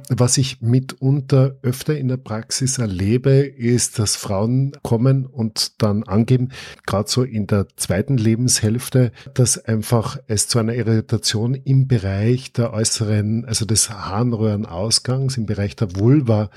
Was 0.09 0.37
ich 0.37 0.61
mitunter 0.61 1.57
öfter 1.61 1.97
in 1.97 2.07
der 2.07 2.17
Praxis 2.17 2.77
erlebe, 2.77 3.31
ist, 3.31 3.99
dass 3.99 4.15
Frauen 4.15 4.71
kommen 4.83 5.25
und 5.25 5.81
dann 5.81 6.03
angeben, 6.03 6.49
gerade 6.85 7.09
so 7.09 7.23
in 7.23 7.47
der 7.47 7.67
zweiten 7.75 8.17
Lebenshälfte, 8.17 9.11
dass 9.33 9.57
einfach 9.57 10.17
es 10.27 10.47
zu 10.47 10.59
einer 10.59 10.75
Irritation 10.75 11.55
im 11.55 11.87
Bereich 11.87 12.53
der 12.53 12.73
äußeren, 12.73 13.45
also 13.45 13.65
des 13.65 13.89
Harnröhrenausgangs, 13.89 15.37
im 15.37 15.45
Bereich 15.45 15.75
der 15.75 15.95
Vulva 15.95 16.49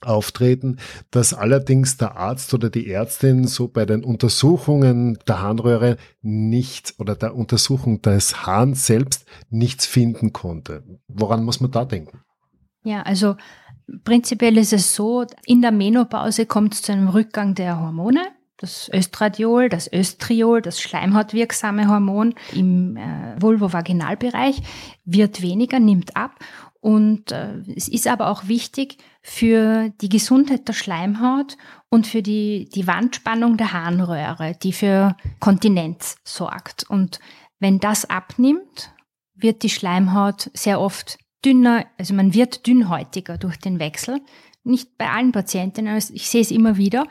auftreten, 0.00 0.76
dass 1.10 1.34
allerdings 1.34 1.96
der 1.96 2.16
Arzt 2.16 2.54
oder 2.54 2.70
die 2.70 2.88
Ärztin 2.88 3.48
so 3.48 3.66
bei 3.66 3.84
den 3.84 4.04
Untersuchungen 4.04 5.18
der 5.26 5.42
Harnröhre 5.42 5.96
nicht 6.22 6.94
oder 6.98 7.16
der 7.16 7.34
Untersuchung 7.34 8.02
des 8.02 8.46
Hahns 8.46 8.86
selbst 8.86 9.24
nichts 9.50 9.86
finden 9.86 10.32
konnte. 10.32 10.84
Woran 11.08 11.42
muss 11.42 11.60
man 11.60 11.72
da 11.72 11.84
denken? 11.84 12.20
Ja, 12.84 13.02
also 13.02 13.36
prinzipiell 14.04 14.56
ist 14.56 14.72
es 14.72 14.94
so, 14.94 15.24
in 15.44 15.62
der 15.62 15.72
Menopause 15.72 16.46
kommt 16.46 16.74
es 16.74 16.82
zu 16.82 16.92
einem 16.92 17.08
Rückgang 17.08 17.54
der 17.54 17.80
Hormone. 17.80 18.22
Das 18.56 18.90
Östradiol, 18.92 19.68
das 19.68 19.92
Östriol, 19.92 20.60
das 20.62 20.80
schleimhautwirksame 20.80 21.86
Hormon 21.86 22.34
im 22.52 22.96
äh, 22.96 23.40
Vulvovaginalbereich 23.40 24.60
wird 25.04 25.42
weniger, 25.42 25.78
nimmt 25.78 26.16
ab. 26.16 26.40
Und 26.80 27.32
äh, 27.32 27.58
es 27.76 27.88
ist 27.88 28.08
aber 28.08 28.28
auch 28.28 28.48
wichtig 28.48 28.98
für 29.22 29.90
die 30.00 30.08
Gesundheit 30.08 30.66
der 30.66 30.72
Schleimhaut 30.72 31.56
und 31.88 32.06
für 32.06 32.22
die, 32.22 32.68
die 32.74 32.86
Wandspannung 32.86 33.56
der 33.56 33.72
Harnröhre, 33.72 34.56
die 34.60 34.72
für 34.72 35.16
Kontinenz 35.38 36.16
sorgt. 36.24 36.84
Und 36.88 37.20
wenn 37.60 37.78
das 37.78 38.10
abnimmt, 38.10 38.92
wird 39.34 39.62
die 39.62 39.70
Schleimhaut 39.70 40.50
sehr 40.54 40.80
oft 40.80 41.18
dünner, 41.44 41.86
also 41.98 42.14
man 42.14 42.34
wird 42.34 42.66
dünnhäutiger 42.66 43.38
durch 43.38 43.58
den 43.58 43.78
Wechsel. 43.78 44.20
Nicht 44.64 44.98
bei 44.98 45.08
allen 45.08 45.32
Patientinnen, 45.32 45.94
also 45.94 46.12
ich 46.14 46.28
sehe 46.28 46.40
es 46.40 46.50
immer 46.50 46.76
wieder. 46.76 47.06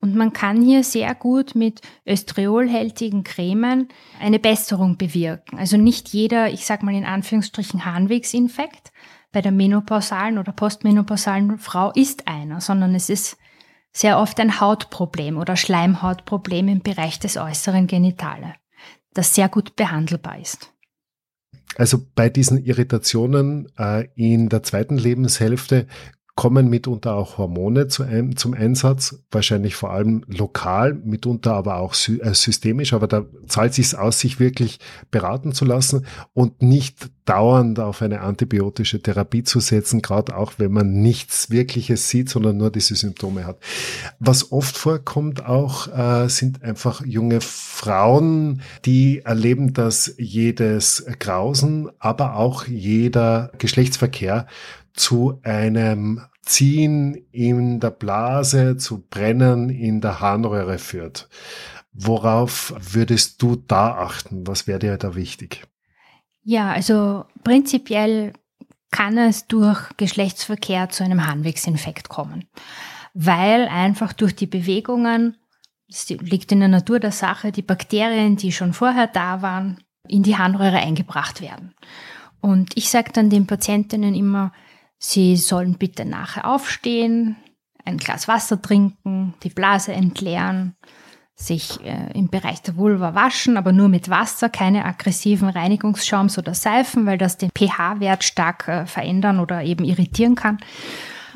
Und 0.00 0.14
man 0.14 0.32
kann 0.32 0.62
hier 0.62 0.84
sehr 0.84 1.14
gut 1.14 1.56
mit 1.56 1.80
östriolhältigen 2.06 3.24
Cremen 3.24 3.88
eine 4.20 4.38
Besserung 4.38 4.96
bewirken. 4.96 5.58
Also 5.58 5.76
nicht 5.76 6.10
jeder, 6.10 6.50
ich 6.50 6.66
sage 6.66 6.84
mal 6.84 6.94
in 6.94 7.04
Anführungsstrichen, 7.04 7.84
Harnwegsinfekt 7.84 8.92
bei 9.32 9.42
der 9.42 9.52
menopausalen 9.52 10.38
oder 10.38 10.52
postmenopausalen 10.52 11.58
Frau 11.58 11.90
ist 11.92 12.28
einer, 12.28 12.60
sondern 12.60 12.94
es 12.94 13.08
ist 13.08 13.38
sehr 13.92 14.18
oft 14.18 14.38
ein 14.38 14.60
Hautproblem 14.60 15.36
oder 15.36 15.56
Schleimhautproblem 15.56 16.68
im 16.68 16.82
Bereich 16.82 17.18
des 17.18 17.36
äußeren 17.36 17.88
Genitale, 17.88 18.54
das 19.14 19.34
sehr 19.34 19.48
gut 19.48 19.74
behandelbar 19.74 20.38
ist. 20.38 20.72
Also 21.78 22.04
bei 22.16 22.28
diesen 22.28 22.64
Irritationen 22.64 23.68
äh, 23.78 24.08
in 24.16 24.48
der 24.48 24.64
zweiten 24.64 24.98
Lebenshälfte 24.98 25.86
kommen 26.38 26.70
mitunter 26.70 27.16
auch 27.16 27.36
Hormone 27.36 27.88
zu 27.88 28.04
zum 28.36 28.54
Einsatz, 28.54 29.24
wahrscheinlich 29.32 29.74
vor 29.74 29.90
allem 29.90 30.22
lokal, 30.28 30.94
mitunter 30.94 31.54
aber 31.54 31.78
auch 31.78 31.94
sy 31.94 32.20
äh, 32.20 32.32
systemisch, 32.32 32.92
aber 32.92 33.08
da 33.08 33.24
zahlt 33.48 33.74
sich 33.74 33.98
aus, 33.98 34.20
sich 34.20 34.38
wirklich 34.38 34.78
beraten 35.10 35.50
zu 35.50 35.64
lassen 35.64 36.06
und 36.34 36.62
nicht 36.62 37.10
dauernd 37.24 37.80
auf 37.80 38.02
eine 38.02 38.20
antibiotische 38.20 39.02
Therapie 39.02 39.42
zu 39.42 39.58
setzen, 39.58 40.00
gerade 40.00 40.36
auch 40.36 40.52
wenn 40.58 40.70
man 40.70 40.92
nichts 40.92 41.50
Wirkliches 41.50 42.08
sieht, 42.08 42.28
sondern 42.28 42.56
nur 42.56 42.70
diese 42.70 42.94
Symptome 42.94 43.44
hat. 43.44 43.58
Was 44.20 44.52
oft 44.52 44.78
vorkommt 44.78 45.44
auch, 45.44 45.88
äh, 45.88 46.28
sind 46.28 46.62
einfach 46.62 47.04
junge 47.04 47.40
Frauen, 47.40 48.62
die 48.84 49.22
erleben, 49.24 49.72
dass 49.72 50.14
jedes 50.18 51.04
Grausen, 51.18 51.90
aber 51.98 52.36
auch 52.36 52.68
jeder 52.68 53.50
Geschlechtsverkehr 53.58 54.46
zu 54.98 55.40
einem 55.42 56.22
Ziehen 56.42 57.14
in 57.30 57.80
der 57.80 57.90
Blase, 57.90 58.76
zu 58.76 59.06
Brennen 59.08 59.70
in 59.70 60.00
der 60.00 60.20
Harnröhre 60.20 60.78
führt. 60.78 61.28
Worauf 61.92 62.74
würdest 62.78 63.42
du 63.42 63.56
da 63.56 63.98
achten? 63.98 64.46
Was 64.46 64.66
wäre 64.66 64.78
dir 64.78 64.96
da 64.96 65.14
wichtig? 65.14 65.66
Ja, 66.42 66.72
also 66.72 67.24
prinzipiell 67.44 68.32
kann 68.90 69.18
es 69.18 69.46
durch 69.46 69.78
Geschlechtsverkehr 69.96 70.88
zu 70.88 71.04
einem 71.04 71.26
Harnwegsinfekt 71.26 72.08
kommen, 72.08 72.44
weil 73.12 73.68
einfach 73.68 74.12
durch 74.12 74.34
die 74.34 74.46
Bewegungen, 74.46 75.36
das 75.88 76.08
liegt 76.08 76.52
in 76.52 76.60
der 76.60 76.68
Natur 76.68 77.00
der 77.00 77.12
Sache, 77.12 77.52
die 77.52 77.62
Bakterien, 77.62 78.36
die 78.36 78.52
schon 78.52 78.72
vorher 78.72 79.06
da 79.06 79.42
waren, 79.42 79.82
in 80.06 80.22
die 80.22 80.38
Harnröhre 80.38 80.78
eingebracht 80.78 81.42
werden. 81.42 81.74
Und 82.40 82.76
ich 82.76 82.88
sage 82.88 83.12
dann 83.12 83.28
den 83.28 83.46
Patientinnen 83.46 84.14
immer, 84.14 84.52
Sie 84.98 85.36
sollen 85.36 85.78
bitte 85.78 86.04
nachher 86.04 86.46
aufstehen, 86.46 87.36
ein 87.84 87.98
Glas 87.98 88.28
Wasser 88.28 88.60
trinken, 88.60 89.34
die 89.42 89.50
Blase 89.50 89.92
entleeren, 89.92 90.76
sich 91.34 91.80
äh, 91.84 92.12
im 92.14 92.28
Bereich 92.28 92.62
der 92.62 92.76
Vulva 92.76 93.14
waschen, 93.14 93.56
aber 93.56 93.72
nur 93.72 93.88
mit 93.88 94.10
Wasser, 94.10 94.48
keine 94.48 94.84
aggressiven 94.84 95.48
Reinigungsschaums 95.48 96.36
oder 96.36 96.52
Seifen, 96.52 97.06
weil 97.06 97.16
das 97.16 97.38
den 97.38 97.50
pH-Wert 97.56 98.24
stark 98.24 98.66
äh, 98.66 98.86
verändern 98.86 99.38
oder 99.38 99.62
eben 99.62 99.84
irritieren 99.84 100.34
kann. 100.34 100.58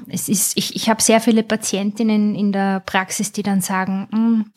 Es 0.09 0.29
ist, 0.29 0.57
ich, 0.57 0.75
ich 0.75 0.91
habe 0.91 1.01
sehr 1.01 1.21
viele 1.21 1.45
Patientinnen 1.45 2.35
in 2.35 2.51
der 2.51 2.81
Praxis, 2.81 3.31
die 3.31 3.45
dann 3.45 3.61
sagen, 3.61 4.09
hm, 4.11 4.53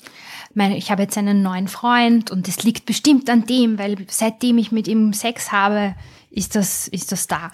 meine, 0.56 0.78
ich 0.78 0.90
habe 0.90 1.04
jetzt 1.04 1.18
einen 1.18 1.44
neuen 1.44 1.68
Freund 1.68 2.32
und 2.32 2.48
es 2.48 2.64
liegt 2.64 2.86
bestimmt 2.86 3.30
an 3.30 3.46
dem, 3.46 3.78
weil 3.78 3.98
seitdem 4.08 4.58
ich 4.58 4.72
mit 4.72 4.88
ihm 4.88 5.14
Sex 5.14 5.52
habe, 5.52 5.96
ist 6.32 6.56
das, 6.56 6.88
ist 6.88 7.12
das 7.12 7.28
da. 7.28 7.52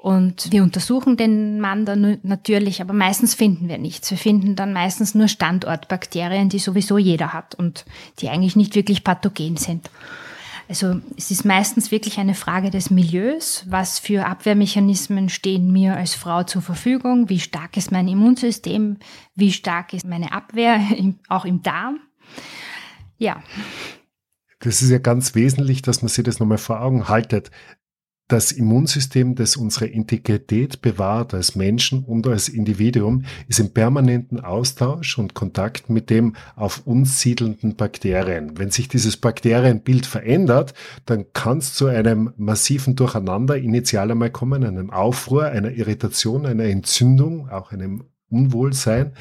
Und 0.00 0.52
wir 0.52 0.62
untersuchen 0.62 1.16
den 1.16 1.60
Mann 1.60 1.84
dann 1.84 2.18
natürlich, 2.22 2.80
aber 2.80 2.94
meistens 2.94 3.34
finden 3.34 3.68
wir 3.68 3.78
nichts. 3.78 4.08
Wir 4.12 4.16
finden 4.16 4.54
dann 4.54 4.72
meistens 4.72 5.16
nur 5.16 5.26
Standortbakterien, 5.26 6.48
die 6.48 6.60
sowieso 6.60 6.98
jeder 6.98 7.32
hat 7.32 7.56
und 7.56 7.84
die 8.20 8.28
eigentlich 8.28 8.54
nicht 8.54 8.76
wirklich 8.76 9.02
pathogen 9.02 9.56
sind. 9.56 9.90
Also 10.68 11.00
es 11.16 11.32
ist 11.32 11.44
meistens 11.44 11.90
wirklich 11.90 12.18
eine 12.18 12.34
Frage 12.34 12.70
des 12.70 12.90
Milieus. 12.90 13.64
Was 13.68 13.98
für 13.98 14.26
Abwehrmechanismen 14.26 15.30
stehen 15.30 15.72
mir 15.72 15.96
als 15.96 16.14
Frau 16.14 16.44
zur 16.44 16.62
Verfügung? 16.62 17.28
Wie 17.28 17.40
stark 17.40 17.76
ist 17.76 17.90
mein 17.90 18.06
Immunsystem? 18.06 18.98
Wie 19.34 19.52
stark 19.52 19.94
ist 19.94 20.06
meine 20.06 20.30
Abwehr 20.30 20.80
auch 21.28 21.44
im 21.44 21.62
Darm? 21.64 21.98
Ja. 23.16 23.42
Das 24.60 24.80
ist 24.80 24.90
ja 24.90 24.98
ganz 24.98 25.34
wesentlich, 25.34 25.82
dass 25.82 26.02
man 26.02 26.08
sich 26.08 26.22
das 26.22 26.38
nochmal 26.38 26.58
vor 26.58 26.82
Augen 26.82 27.08
haltet 27.08 27.50
das 28.28 28.52
Immunsystem, 28.52 29.34
das 29.34 29.56
unsere 29.56 29.86
Integrität 29.86 30.82
bewahrt 30.82 31.32
als 31.32 31.56
Menschen 31.56 32.04
und 32.04 32.26
als 32.26 32.48
Individuum, 32.50 33.24
ist 33.48 33.58
im 33.58 33.70
permanenten 33.70 34.40
Austausch 34.40 35.18
und 35.18 35.32
Kontakt 35.34 35.88
mit 35.88 36.10
dem 36.10 36.36
auf 36.54 36.86
uns 36.86 37.20
siedelnden 37.20 37.74
Bakterien. 37.74 38.58
Wenn 38.58 38.70
sich 38.70 38.88
dieses 38.88 39.16
Bakterienbild 39.16 40.04
verändert, 40.04 40.74
dann 41.06 41.24
kann 41.32 41.58
es 41.58 41.72
zu 41.72 41.86
einem 41.86 42.34
massiven 42.36 42.96
Durcheinander 42.96 43.56
initial 43.56 44.10
einmal 44.10 44.30
kommen, 44.30 44.62
einem 44.62 44.90
Aufruhr, 44.90 45.46
einer 45.46 45.70
Irritation, 45.70 46.44
einer 46.44 46.64
Entzündung, 46.64 47.48
auch 47.48 47.72
einem 47.72 48.04
Unwohlsein, 48.30 49.12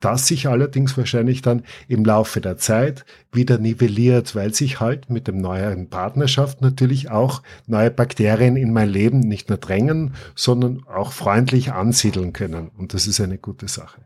das 0.00 0.26
sich 0.26 0.48
allerdings 0.48 0.96
wahrscheinlich 0.96 1.42
dann 1.42 1.62
im 1.88 2.04
Laufe 2.04 2.40
der 2.40 2.56
Zeit 2.56 3.04
wieder 3.32 3.58
nivelliert, 3.58 4.34
weil 4.34 4.54
sich 4.54 4.80
halt 4.80 5.10
mit 5.10 5.28
dem 5.28 5.38
neuen 5.38 5.88
Partnerschaft 5.88 6.60
natürlich 6.60 7.10
auch 7.10 7.42
neue 7.66 7.90
Bakterien 7.90 8.56
in 8.56 8.72
mein 8.72 8.88
Leben 8.88 9.20
nicht 9.20 9.48
nur 9.48 9.58
drängen, 9.58 10.14
sondern 10.34 10.84
auch 10.86 11.12
freundlich 11.12 11.72
ansiedeln 11.72 12.32
können. 12.32 12.68
Und 12.76 12.94
das 12.94 13.06
ist 13.06 13.20
eine 13.20 13.38
gute 13.38 13.68
Sache. 13.68 14.00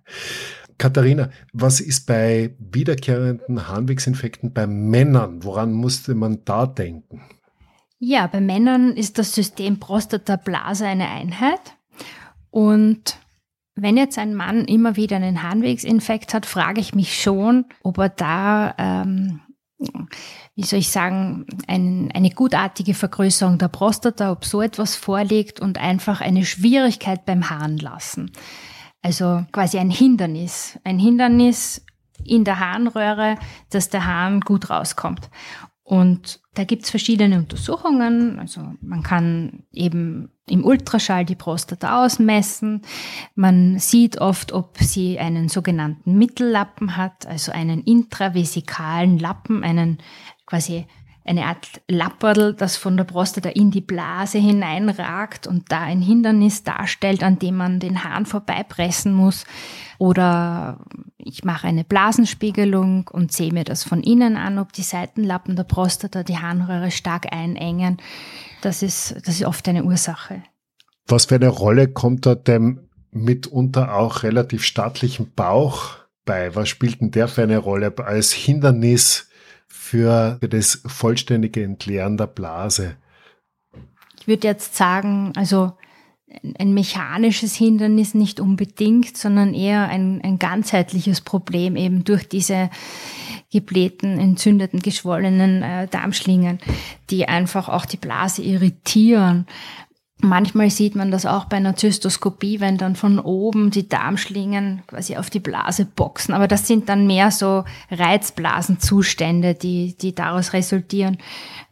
Katharina, 0.80 1.30
was 1.52 1.80
ist 1.80 2.06
bei 2.06 2.54
wiederkehrenden 2.58 3.68
Harnwegsinfekten 3.68 4.54
bei 4.54 4.66
Männern? 4.66 5.44
Woran 5.44 5.72
musste 5.74 6.14
man 6.14 6.42
da 6.46 6.66
denken? 6.66 7.20
Ja, 7.98 8.26
bei 8.26 8.40
Männern 8.40 8.96
ist 8.96 9.18
das 9.18 9.34
System 9.34 9.78
Prostata-Blase 9.78 10.86
eine 10.86 11.10
Einheit. 11.10 11.60
Und 12.50 13.18
wenn 13.80 13.96
jetzt 13.96 14.18
ein 14.18 14.34
Mann 14.34 14.64
immer 14.64 14.96
wieder 14.96 15.16
einen 15.16 15.42
Harnwegsinfekt 15.42 16.34
hat, 16.34 16.46
frage 16.46 16.80
ich 16.80 16.94
mich 16.94 17.20
schon, 17.20 17.66
ob 17.82 17.98
er 17.98 18.08
da, 18.10 18.74
ähm, 18.78 19.40
wie 20.54 20.64
soll 20.64 20.80
ich 20.80 20.90
sagen, 20.90 21.46
ein, 21.66 22.10
eine 22.14 22.30
gutartige 22.30 22.94
Vergrößerung 22.94 23.58
der 23.58 23.68
Prostata, 23.68 24.32
ob 24.32 24.44
so 24.44 24.60
etwas 24.60 24.96
vorliegt 24.96 25.60
und 25.60 25.78
einfach 25.78 26.20
eine 26.20 26.44
Schwierigkeit 26.44 27.24
beim 27.24 27.48
Harnlassen. 27.48 28.30
Also 29.02 29.44
quasi 29.52 29.78
ein 29.78 29.90
Hindernis. 29.90 30.78
Ein 30.84 30.98
Hindernis 30.98 31.84
in 32.24 32.44
der 32.44 32.58
Harnröhre, 32.58 33.36
dass 33.70 33.88
der 33.88 34.06
Hahn 34.06 34.40
gut 34.40 34.68
rauskommt. 34.68 35.30
Und 35.90 36.38
da 36.54 36.62
gibt's 36.62 36.88
verschiedene 36.88 37.36
Untersuchungen. 37.36 38.38
Also 38.38 38.60
man 38.80 39.02
kann 39.02 39.64
eben 39.72 40.30
im 40.48 40.64
Ultraschall 40.64 41.24
die 41.24 41.34
Prostata 41.34 42.04
ausmessen. 42.04 42.82
Man 43.34 43.80
sieht 43.80 44.20
oft, 44.20 44.52
ob 44.52 44.78
sie 44.78 45.18
einen 45.18 45.48
sogenannten 45.48 46.16
Mittellappen 46.16 46.96
hat, 46.96 47.26
also 47.26 47.50
einen 47.50 47.82
intravesikalen 47.82 49.18
Lappen, 49.18 49.64
einen 49.64 49.98
quasi 50.46 50.86
eine 51.30 51.46
Art 51.46 51.80
Lapperl, 51.88 52.54
das 52.54 52.76
von 52.76 52.96
der 52.96 53.04
Prostata 53.04 53.50
in 53.50 53.70
die 53.70 53.80
Blase 53.80 54.38
hineinragt 54.38 55.46
und 55.46 55.70
da 55.70 55.80
ein 55.80 56.02
Hindernis 56.02 56.64
darstellt, 56.64 57.22
an 57.22 57.38
dem 57.38 57.56
man 57.56 57.78
den 57.78 58.02
Hahn 58.02 58.26
vorbeipressen 58.26 59.12
muss. 59.12 59.44
Oder 59.98 60.80
ich 61.18 61.44
mache 61.44 61.68
eine 61.68 61.84
Blasenspiegelung 61.84 63.08
und 63.12 63.32
sehe 63.32 63.52
mir 63.52 63.62
das 63.62 63.84
von 63.84 64.02
innen 64.02 64.36
an, 64.36 64.58
ob 64.58 64.72
die 64.72 64.82
Seitenlappen 64.82 65.54
der 65.54 65.64
Prostata 65.64 66.24
die 66.24 66.38
Harnröhre 66.38 66.90
stark 66.90 67.32
einengen. 67.32 67.98
Das 68.60 68.82
ist, 68.82 69.14
das 69.24 69.36
ist 69.36 69.44
oft 69.44 69.68
eine 69.68 69.84
Ursache. 69.84 70.42
Was 71.06 71.26
für 71.26 71.36
eine 71.36 71.48
Rolle 71.48 71.86
kommt 71.88 72.26
da 72.26 72.34
dem 72.34 72.88
mitunter 73.12 73.94
auch 73.94 74.24
relativ 74.24 74.64
stattlichen 74.64 75.32
Bauch 75.34 75.98
bei? 76.24 76.56
Was 76.56 76.68
spielt 76.68 77.00
denn 77.00 77.12
der 77.12 77.28
für 77.28 77.44
eine 77.44 77.58
Rolle 77.58 77.94
als 77.98 78.32
Hindernis 78.32 79.29
für, 79.70 80.38
das 80.40 80.82
vollständige 80.84 81.64
Entleeren 81.64 82.16
der 82.16 82.26
Blase? 82.26 82.96
Ich 84.20 84.26
würde 84.26 84.46
jetzt 84.46 84.76
sagen, 84.76 85.32
also 85.36 85.72
ein 86.58 86.74
mechanisches 86.74 87.54
Hindernis 87.54 88.14
nicht 88.14 88.40
unbedingt, 88.40 89.16
sondern 89.16 89.54
eher 89.54 89.88
ein, 89.88 90.20
ein 90.22 90.38
ganzheitliches 90.38 91.22
Problem 91.22 91.76
eben 91.76 92.04
durch 92.04 92.28
diese 92.28 92.70
geblähten, 93.50 94.18
entzündeten, 94.18 94.80
geschwollenen 94.80 95.62
äh, 95.62 95.88
Darmschlingen, 95.88 96.60
die 97.10 97.26
einfach 97.26 97.68
auch 97.68 97.84
die 97.84 97.96
Blase 97.96 98.42
irritieren. 98.42 99.46
Manchmal 100.22 100.68
sieht 100.68 100.96
man 100.96 101.10
das 101.10 101.24
auch 101.24 101.46
bei 101.46 101.56
einer 101.56 101.76
Zystoskopie, 101.76 102.60
wenn 102.60 102.76
dann 102.76 102.94
von 102.94 103.18
oben 103.18 103.70
die 103.70 103.88
Darmschlingen 103.88 104.82
quasi 104.86 105.16
auf 105.16 105.30
die 105.30 105.40
Blase 105.40 105.86
boxen. 105.86 106.34
Aber 106.34 106.46
das 106.46 106.66
sind 106.66 106.90
dann 106.90 107.06
mehr 107.06 107.30
so 107.30 107.64
Reizblasenzustände, 107.90 109.54
die, 109.54 109.96
die 109.96 110.14
daraus 110.14 110.52
resultieren. 110.52 111.16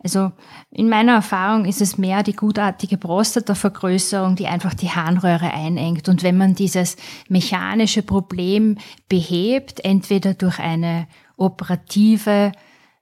Also 0.03 0.33
in 0.71 0.89
meiner 0.89 1.13
Erfahrung 1.13 1.67
ist 1.67 1.83
es 1.83 1.99
mehr 1.99 2.23
die 2.23 2.37
gutartige 2.37 2.97
Prostatavergrößerung, 2.97 4.37
die 4.37 4.47
einfach 4.47 4.73
die 4.73 4.91
Harnröhre 4.91 5.53
einengt. 5.53 6.09
Und 6.09 6.23
wenn 6.23 6.39
man 6.39 6.55
dieses 6.55 6.97
mechanische 7.29 8.03
Problem 8.03 8.79
behebt, 9.09 9.85
entweder 9.85 10.33
durch 10.33 10.59
eine 10.59 11.07
operative 11.37 12.53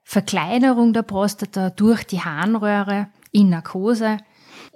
Verkleinerung 0.03 0.93
der 0.93 1.03
Prostata 1.03 1.69
durch 1.69 2.05
die 2.05 2.21
Harnröhre 2.21 3.07
in 3.31 3.49
Narkose, 3.49 4.17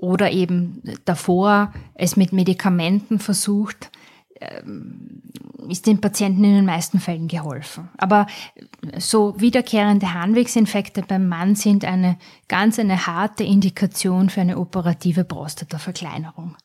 oder 0.01 0.31
eben 0.31 0.81
davor 1.05 1.71
es 1.93 2.17
mit 2.17 2.33
Medikamenten 2.33 3.19
versucht, 3.19 3.91
ähm, 4.41 5.21
ist 5.69 5.85
den 5.85 6.01
Patienten 6.01 6.43
in 6.43 6.55
den 6.55 6.65
meisten 6.65 6.99
Fällen 6.99 7.27
geholfen. 7.27 7.89
Aber 7.97 8.25
so 8.97 9.39
wiederkehrende 9.39 10.13
Harnwegsinfekte 10.13 11.03
beim 11.07 11.27
Mann 11.27 11.55
sind 11.55 11.85
eine 11.85 12.17
ganz 12.47 12.79
eine 12.79 13.05
harte 13.05 13.43
Indikation 13.43 14.29
für 14.29 14.41
eine 14.41 14.57
operative 14.57 15.23
Prostataverkleinerung. 15.23 16.57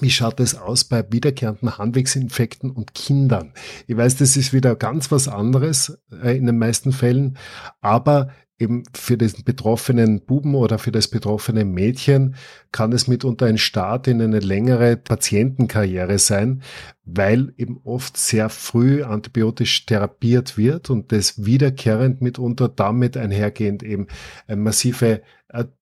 Wie 0.00 0.10
schaut 0.10 0.40
es 0.40 0.54
aus 0.54 0.84
bei 0.84 1.04
wiederkehrenden 1.10 1.76
Harnwegsinfekten 1.76 2.70
und 2.70 2.94
Kindern? 2.94 3.52
Ich 3.86 3.96
weiß, 3.96 4.16
das 4.16 4.36
ist 4.38 4.54
wieder 4.54 4.76
ganz 4.76 5.10
was 5.10 5.28
anderes 5.28 5.98
äh, 6.10 6.36
in 6.36 6.46
den 6.46 6.58
meisten 6.58 6.92
Fällen, 6.92 7.36
aber 7.80 8.28
eben 8.58 8.84
für 8.94 9.18
den 9.18 9.32
betroffenen 9.44 10.20
Buben 10.20 10.54
oder 10.54 10.78
für 10.78 10.92
das 10.92 11.08
betroffene 11.08 11.64
Mädchen 11.64 12.36
kann 12.72 12.92
es 12.92 13.06
mitunter 13.06 13.46
ein 13.46 13.58
Start 13.58 14.08
in 14.08 14.20
eine 14.22 14.40
längere 14.40 14.96
Patientenkarriere 14.96 16.18
sein, 16.18 16.62
weil 17.04 17.52
eben 17.58 17.80
oft 17.84 18.16
sehr 18.16 18.48
früh 18.48 19.02
antibiotisch 19.02 19.84
therapiert 19.86 20.56
wird 20.56 20.88
und 20.88 21.12
das 21.12 21.44
wiederkehrend 21.44 22.22
mitunter 22.22 22.68
damit 22.68 23.16
einhergehend 23.16 23.82
eben 23.82 24.06
massive 24.48 25.22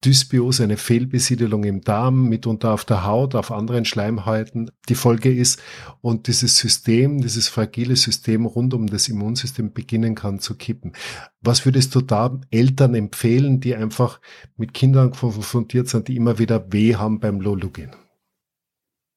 Dysbiose, 0.04 0.64
eine 0.64 0.76
Fehlbesiedelung 0.76 1.64
im 1.64 1.80
Darm, 1.80 2.28
mitunter 2.28 2.72
auf 2.72 2.84
der 2.84 3.04
Haut, 3.04 3.34
auf 3.34 3.50
anderen 3.50 3.86
Schleimhäuten 3.86 4.70
die 4.88 4.94
Folge 4.94 5.34
ist 5.34 5.62
und 6.02 6.26
dieses 6.26 6.58
System, 6.58 7.22
dieses 7.22 7.48
fragile 7.48 7.96
System 7.96 8.44
rund 8.44 8.74
um 8.74 8.86
das 8.86 9.08
Immunsystem 9.08 9.72
beginnen 9.72 10.14
kann 10.14 10.38
zu 10.38 10.56
kippen. 10.56 10.92
Was 11.40 11.64
würdest 11.64 11.94
du 11.94 12.02
da 12.02 12.38
Eltern 12.50 12.94
empfehlen, 12.94 13.60
die 13.60 13.74
einfach 13.74 14.20
mit 14.56 14.74
Kindern 14.74 15.12
konfrontiert 15.12 15.88
sind, 15.88 16.08
die 16.08 16.16
immer 16.16 16.38
wieder 16.38 16.72
weh 16.72 16.96
haben 16.96 17.18
beim 17.18 17.40
Lolugin? 17.40 17.90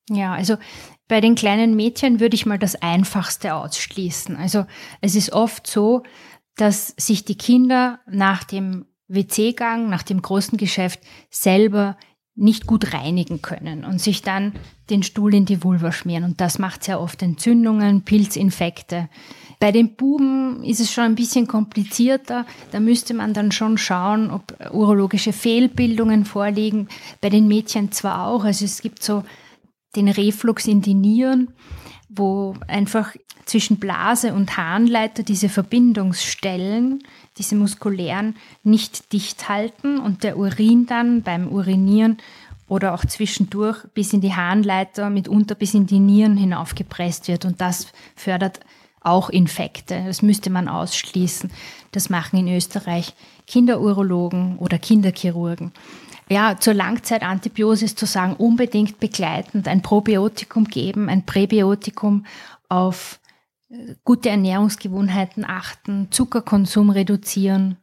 Ja, 0.10 0.33
also 0.33 0.55
bei 1.10 1.19
den 1.19 1.36
kleinen 1.36 1.75
Mädchen 1.75 2.21
würde 2.21 2.36
ich 2.36 2.45
mal 2.45 2.57
das 2.57 2.75
Einfachste 2.75 3.53
ausschließen. 3.53 4.38
Also 4.38 4.65
es 5.01 5.15
ist 5.15 5.33
oft 5.33 5.67
so, 5.67 6.03
dass 6.55 6.93
sich 6.97 7.25
die 7.25 7.38
Kinder 7.38 7.99
nach 8.10 8.45
dem 8.45 8.86
WC-Gang, 9.07 9.89
nach 9.89 10.03
dem 10.03 10.21
großen 10.21 10.57
Geschäft 10.57 10.99
selber 11.29 11.97
nicht 12.37 12.67
gut 12.67 12.93
reinigen 12.93 13.41
können 13.41 13.83
und 13.83 13.99
sich 13.99 14.21
dann 14.21 14.53
den 14.91 15.01
Stuhl 15.01 15.33
in 15.33 15.45
die 15.45 15.63
Vulva 15.63 15.91
schmieren. 15.91 16.23
Und 16.23 16.39
das 16.39 16.59
macht 16.59 16.83
sehr 16.83 17.01
oft 17.01 17.21
Entzündungen, 17.23 18.03
Pilzinfekte. 18.03 19.09
Bei 19.59 19.71
den 19.71 19.95
Buben 19.95 20.63
ist 20.63 20.79
es 20.79 20.93
schon 20.93 21.05
ein 21.05 21.15
bisschen 21.15 21.47
komplizierter. 21.47 22.45
Da 22.71 22.79
müsste 22.79 23.15
man 23.15 23.33
dann 23.33 23.51
schon 23.51 23.79
schauen, 23.79 24.29
ob 24.29 24.53
urologische 24.71 25.33
Fehlbildungen 25.33 26.25
vorliegen. 26.25 26.89
Bei 27.21 27.29
den 27.29 27.47
Mädchen 27.47 27.91
zwar 27.91 28.27
auch. 28.27 28.43
Also 28.43 28.65
es 28.65 28.81
gibt 28.83 29.01
so 29.01 29.23
den 29.97 30.07
Reflux 30.07 30.67
in 30.67 30.81
die 30.81 30.93
Nieren, 30.93 31.49
wo 32.07 32.55
einfach 32.67 33.13
zwischen 33.45 33.77
Blase 33.77 34.33
und 34.33 34.57
Harnleiter 34.57 35.23
diese 35.23 35.49
Verbindungsstellen, 35.49 37.03
diese 37.38 37.55
muskulären, 37.55 38.36
nicht 38.63 39.12
dicht 39.12 39.49
halten 39.49 39.99
und 39.99 40.23
der 40.23 40.38
Urin 40.38 40.86
dann 40.86 41.23
beim 41.23 41.47
Urinieren 41.47 42.17
oder 42.67 42.93
auch 42.93 43.05
zwischendurch 43.05 43.86
bis 43.93 44.13
in 44.13 44.21
die 44.21 44.36
Harnleiter, 44.36 45.10
mitunter 45.10 45.55
bis 45.55 45.73
in 45.73 45.88
die 45.88 45.99
Nieren 45.99 46.38
hinaufgepresst 46.38 47.27
wird. 47.27 47.45
Und 47.45 47.62
das 47.62 47.88
fördert 48.15 48.60
auch 49.01 49.29
Infekte. 49.29 50.03
Das 50.05 50.21
müsste 50.21 50.49
man 50.49 50.67
ausschließen. 50.67 51.49
Das 51.91 52.10
machen 52.10 52.39
in 52.39 52.53
Österreich 52.53 53.13
Kinderurologen 53.47 54.57
oder 54.57 54.77
Kinderchirurgen. 54.77 55.71
Ja, 56.29 56.57
zur 56.59 56.73
Langzeitantibiosis 56.73 57.95
zu 57.95 58.05
sagen, 58.05 58.33
unbedingt 58.33 58.99
begleitend 58.99 59.67
ein 59.67 59.81
Probiotikum 59.81 60.65
geben, 60.65 61.07
ein 61.07 61.25
Präbiotikum 61.25 62.25
auf 62.67 63.19
äh, 63.69 63.95
gute 64.03 64.29
Ernährungsgewohnheiten 64.29 65.45
achten, 65.45 66.11
Zuckerkonsum 66.11 66.89
reduzieren, 66.89 67.77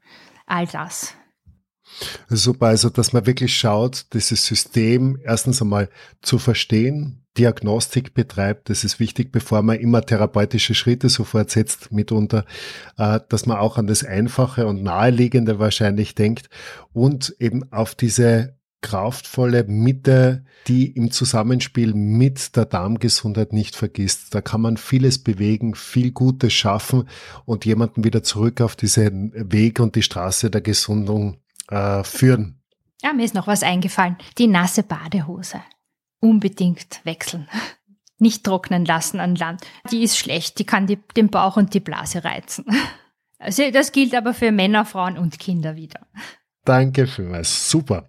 all 0.47 0.67
das. 0.67 1.15
Super, 2.29 2.67
also 2.67 2.89
dass 2.91 3.13
man 3.13 3.27
wirklich 3.27 3.57
schaut, 3.57 4.07
dieses 4.15 4.47
System 4.47 5.19
erstens 5.23 5.61
einmal 5.61 5.89
zu 6.23 6.39
verstehen, 6.39 7.25
Diagnostik 7.37 8.15
betreibt, 8.15 8.71
das 8.71 8.85
ist 8.85 9.01
wichtig, 9.01 9.33
bevor 9.33 9.63
man 9.63 9.81
immer 9.81 10.03
therapeutische 10.03 10.75
Schritte 10.75 11.09
sofort 11.09 11.51
setzt, 11.51 11.91
mitunter, 11.91 12.45
äh, 12.97 13.19
dass 13.29 13.47
man 13.47 13.59
auch 13.59 13.77
an 13.77 13.89
das 13.89 14.05
Einfache 14.05 14.67
und 14.67 14.83
Naheliegende 14.83 15.59
wahrscheinlich 15.59 16.15
denkt 16.15 16.49
und 16.93 17.35
eben 17.41 17.73
auf 17.73 17.97
diese 17.97 18.57
kraftvolle 18.83 19.65
Mitte, 19.65 20.45
die 20.69 20.91
im 20.91 21.11
Zusammenspiel 21.11 21.95
mit 21.95 22.55
der 22.55 22.67
Darmgesundheit 22.67 23.55
nicht 23.55 23.77
vergisst. 23.77 24.35
Da 24.35 24.43
kann 24.43 24.61
man 24.61 24.77
vieles 24.77 25.19
bewegen, 25.19 25.75
viel 25.75 26.13
Gutes 26.13 26.53
schaffen 26.53 27.09
und 27.47 27.65
jemanden 27.65 28.05
wieder 28.05 28.23
zurück 28.23 28.61
auf 28.61 28.77
diesen 28.77 29.33
Weg 29.35 29.81
und 29.81 29.97
die 29.97 30.03
Straße 30.03 30.51
der 30.51 30.61
Gesundung 30.61 31.39
äh, 31.69 32.05
führen. 32.05 32.61
Ja, 33.03 33.13
mir 33.13 33.25
ist 33.25 33.35
noch 33.35 33.47
was 33.47 33.63
eingefallen. 33.63 34.17
Die 34.39 34.47
nasse 34.47 34.83
Badehose. 34.83 35.61
Unbedingt 36.21 37.01
wechseln. 37.05 37.49
nicht 38.19 38.45
trocknen 38.45 38.85
lassen 38.85 39.21
an 39.21 39.37
Land. 39.37 39.63
Die 39.91 40.03
ist 40.03 40.17
schlecht, 40.17 40.59
die 40.59 40.65
kann 40.65 40.87
die, 40.87 40.99
den 41.17 41.29
Bauch 41.29 41.57
und 41.57 41.75
die 41.75 41.81
Blase 41.81 42.25
reizen. 42.25 42.65
Also 43.37 43.71
das 43.71 43.93
gilt 43.93 44.15
aber 44.15 44.33
für 44.33 44.53
Männer, 44.53 44.87
Frauen 44.87 45.19
und 45.19 45.39
Kinder 45.39 45.77
wieder. 45.77 46.07
Danke 46.65 47.07
vielmals. 47.07 47.69
Super. 47.69 48.09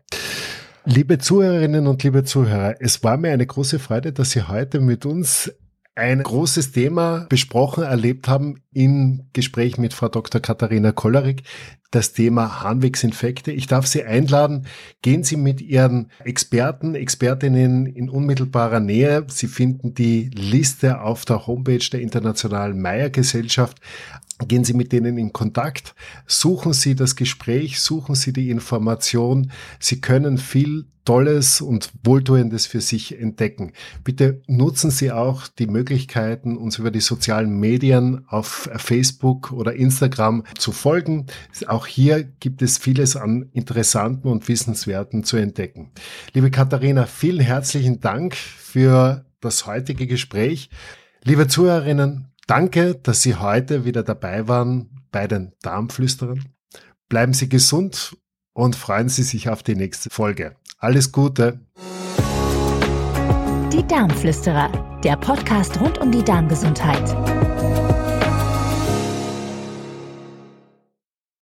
Liebe 0.86 1.18
Zuhörerinnen 1.18 1.88
und 1.88 2.04
liebe 2.04 2.24
Zuhörer, 2.24 2.76
es 2.80 3.04
war 3.04 3.18
mir 3.18 3.34
eine 3.34 3.46
große 3.46 3.80
Freude, 3.80 4.14
dass 4.14 4.32
Sie 4.32 4.48
heute 4.48 4.80
mit 4.80 5.06
uns 5.06 5.52
ein 5.96 6.24
großes 6.24 6.72
Thema 6.72 7.26
besprochen 7.28 7.84
erlebt 7.84 8.30
haben 8.30 8.62
im 8.72 9.30
Gespräch 9.34 9.78
mit 9.78 9.94
Frau 9.94 10.08
Dr. 10.08 10.40
Katharina 10.40 10.94
Kollerig, 10.94 11.44
das 11.92 12.14
Thema 12.14 12.62
Harnwegsinfekte. 12.62 13.52
Ich 13.52 13.68
darf 13.68 13.88
Sie 13.88 14.04
einladen, 14.04 14.68
gehen 15.02 15.24
Sie 15.24 15.38
mit 15.38 15.62
Ihren 15.62 16.12
Experten, 16.24 16.96
Expertinnen 16.96 17.86
in 17.86 18.10
unmittelbarer 18.10 18.80
Nähe. 18.80 19.26
Sie 19.30 19.48
finden 19.48 19.94
die 19.94 20.30
Liste 20.34 21.02
auf 21.02 21.26
der 21.26 21.48
Homepage 21.48 21.88
der 21.92 22.02
Internationalen 22.02 22.82
Meyer 22.82 23.10
Gesellschaft. 23.10 23.80
Gehen 24.46 24.66
Sie 24.66 24.74
mit 24.74 24.92
denen 24.92 25.18
in 25.18 25.32
Kontakt, 25.32 25.96
suchen 26.28 26.74
Sie 26.74 26.96
das 26.96 27.16
Gespräch, 27.16 27.80
suchen 27.80 28.16
Sie 28.16 28.34
die 28.34 28.50
Information. 28.50 29.52
Sie 29.80 30.02
können 30.02 30.38
viel 30.38 30.88
Tolles 31.06 31.62
und 31.62 31.92
Wohltuendes 32.04 32.66
für 32.66 32.82
sich 32.82 33.18
entdecken. 33.18 33.72
Bitte 34.04 34.42
nutzen 34.48 34.90
Sie 34.90 35.12
auch 35.12 35.48
die 35.48 35.68
Möglichkeiten, 35.68 36.58
uns 36.58 36.80
über 36.80 36.90
die 36.90 37.00
sozialen 37.00 37.60
Medien 37.60 38.26
auf 38.28 38.70
Facebook 38.76 39.52
oder 39.52 39.74
Instagram 39.74 40.44
zu 40.58 40.72
folgen. 40.72 41.28
Auch 41.76 41.88
hier 41.88 42.24
gibt 42.24 42.62
es 42.62 42.78
vieles 42.78 43.18
an 43.18 43.50
interessanten 43.52 44.30
und 44.30 44.48
wissenswerten 44.48 45.26
zu 45.26 45.36
entdecken. 45.36 45.92
Liebe 46.32 46.50
Katharina, 46.50 47.06
vielen 47.06 47.42
herzlichen 47.42 48.00
Dank 48.00 48.34
für 48.34 49.26
das 49.42 49.66
heutige 49.66 50.08
Gespräch. 50.08 50.70
Liebe 51.22 51.50
Zuhörerinnen, 51.50 52.32
danke, 52.48 52.96
dass 52.96 53.24
Sie 53.24 53.36
heute 53.36 53.84
wieder 53.84 54.04
dabei 54.04 54.48
waren 54.48 55.06
bei 55.12 55.28
den 55.28 55.52
Darmflüsterern. 55.64 56.46
Bleiben 57.10 57.34
Sie 57.34 57.50
gesund 57.50 58.16
und 58.54 58.78
freuen 58.78 59.10
Sie 59.10 59.24
sich 59.24 59.50
auf 59.50 59.62
die 59.62 59.76
nächste 59.76 60.10
Folge. 60.10 60.56
Alles 60.80 61.12
Gute. 61.12 61.60
Die 63.74 63.86
Darmflüsterer, 63.86 65.02
der 65.04 65.18
Podcast 65.18 65.78
rund 65.82 65.98
um 65.98 66.10
die 66.10 66.24
Darmgesundheit. 66.24 67.85